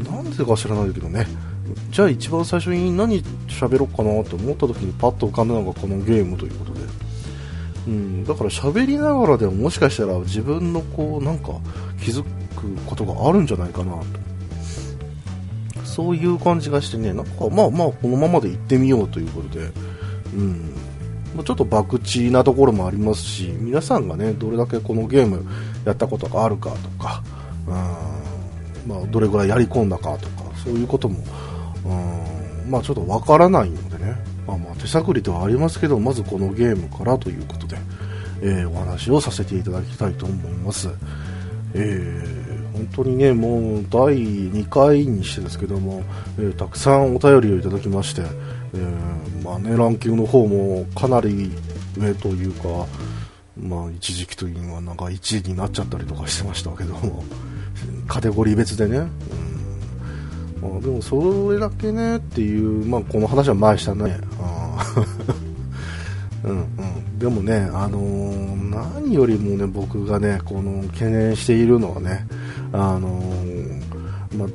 [0.05, 1.27] なんでか知らないけどね、
[1.91, 6.81] じゃあ一番最初に何喋ろうかなと思った時にパッと浮かんだのがこのゲームということで、
[7.89, 11.53] うん、だから喋りながらでももしかしたら自分のこうなんか
[12.01, 12.29] 気づく
[12.87, 14.05] ことがあるんじゃないかなと。
[15.85, 19.73] そういう感じがしてね、なんかまあまあこのままで行ってみようということで、
[20.35, 20.73] うん、
[21.37, 25.45] まちょっと博打なところもありますし、皆さんがね、どれだけこのゲーム
[25.85, 27.23] やったことがあるかとか、
[27.67, 27.75] うん。
[28.87, 31.19] まあ、どれぐらいやり込んだかとか、そういうことも、
[31.85, 32.71] うん。
[32.71, 34.17] まあちょっとわからないのでね、
[34.47, 37.77] まあまあ手探りではありますけど、まずこのゲームからということで、
[38.43, 40.89] えーお話をさせていただきたいと思います。
[41.75, 46.03] えー本当にね、もう第2回にしてですけども、
[46.39, 48.23] えーたくさんお便りをいただきまして、
[48.75, 51.51] えーまあね、ランキングの方もかなり
[51.99, 52.87] 上というか、
[53.59, 57.25] まあ、一時期というのはなんか1位になっちゃったりとかしてましたけども、
[58.07, 59.09] カテゴリー別でね、うん。
[60.61, 64.19] まあ、でもそれだけねっていう、まあ、この話は前したね。
[66.43, 72.27] うん、でもね、あのー何よりもね僕がねこの懸念しているのはね、
[72.73, 74.49] あのーまあ、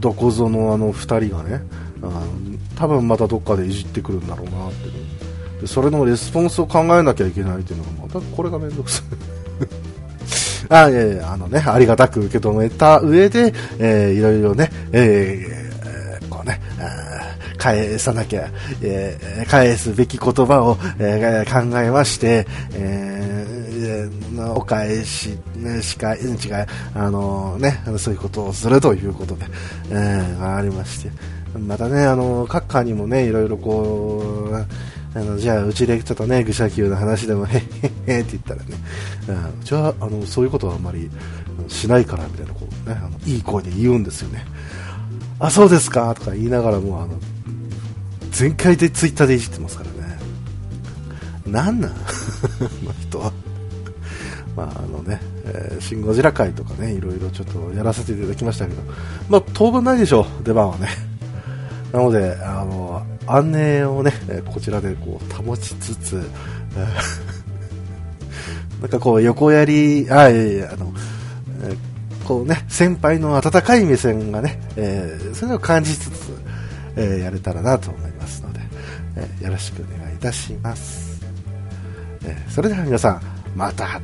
[0.00, 1.62] どこぞのあの2人がね
[2.02, 2.22] あの
[2.74, 4.88] 多分またどっかでいじってくるんだろうなって。
[4.88, 5.20] いう
[5.60, 9.29] でそれのレスポンスを考えなきゃいけないっていうのがまたこれが面倒くさい。
[10.70, 16.60] あいやいやあのねありがたく受け止めた上で、えーいろいろね、えーこうね
[17.58, 18.48] 返さなきゃ、
[18.80, 29.44] えー返すべき言葉を、えー考えまして、えーお返し、ね、しか、違う、あのね、そういうことをするということで、
[29.90, 31.10] えーありまして、
[31.58, 34.66] またね、あの、各課にもね、いろいろこう、
[35.14, 37.58] あの、じゃあ、うちでちょっとね、愚者級の話でも、へ
[38.06, 38.76] へへって言ったらね、
[39.28, 41.10] うんうちは、あの、そういうことはあんまり
[41.68, 44.44] しないから、みたいな、こうね、あの、いい声で言うんですよね。
[45.40, 47.18] あ、そうですかとか言いながらも、あの、
[48.30, 50.18] 全開でツイッターでいじってますからね。
[51.46, 51.96] なんなん こ
[52.84, 53.32] の人は。
[54.56, 58.82] まああのね、えーシン・ゴジラ会とかね、いろいろちょっとやらせていただきましたけど、
[59.28, 61.09] まあ当分ないでしょう、出番はね。
[61.92, 64.12] なので、あの、安寧をね、
[64.52, 66.12] こちらでこう保ちつつ、
[68.80, 70.92] なんかこう横やり、あ、いやいや、あの、
[71.64, 71.76] え
[72.24, 76.32] こうね、先輩の温かい目線がね、えーそれを感じつつ、
[76.96, 78.60] えーやれたらなと思いますので、
[79.16, 81.20] えーよろしくお願いいたします。
[82.24, 83.20] えそれでは皆さん、
[83.56, 84.00] また。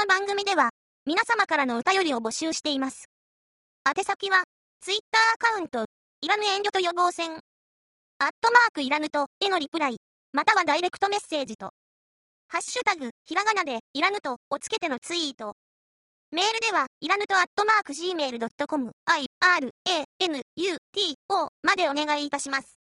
[0.00, 0.70] の番組では、
[1.04, 3.04] 皆様からのお便りを募集しています。
[3.86, 4.44] 宛先は、
[4.80, 5.84] ツイッターアカウント、
[6.22, 7.38] いらぬ遠慮と予防線、アッ
[8.40, 9.96] トマークいらぬと、へのリプライ、
[10.32, 11.72] またはダイレクトメッセージと、
[12.48, 15.52] ハッシュタグ、ひらがなで、いらぬと、をつけてのツイート。
[16.30, 22.78] メールでは、いらぬとアットマーク gmail.com、i, r, a, n, u, t, o までお願いいたします。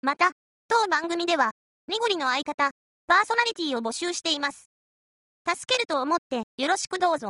[0.00, 0.30] また、
[0.66, 1.50] 当番組では、
[1.88, 2.70] みごりの相方、
[3.06, 4.67] パーソナリティを募集しています。
[5.48, 7.26] 助けると思ってよろしくどうぞ。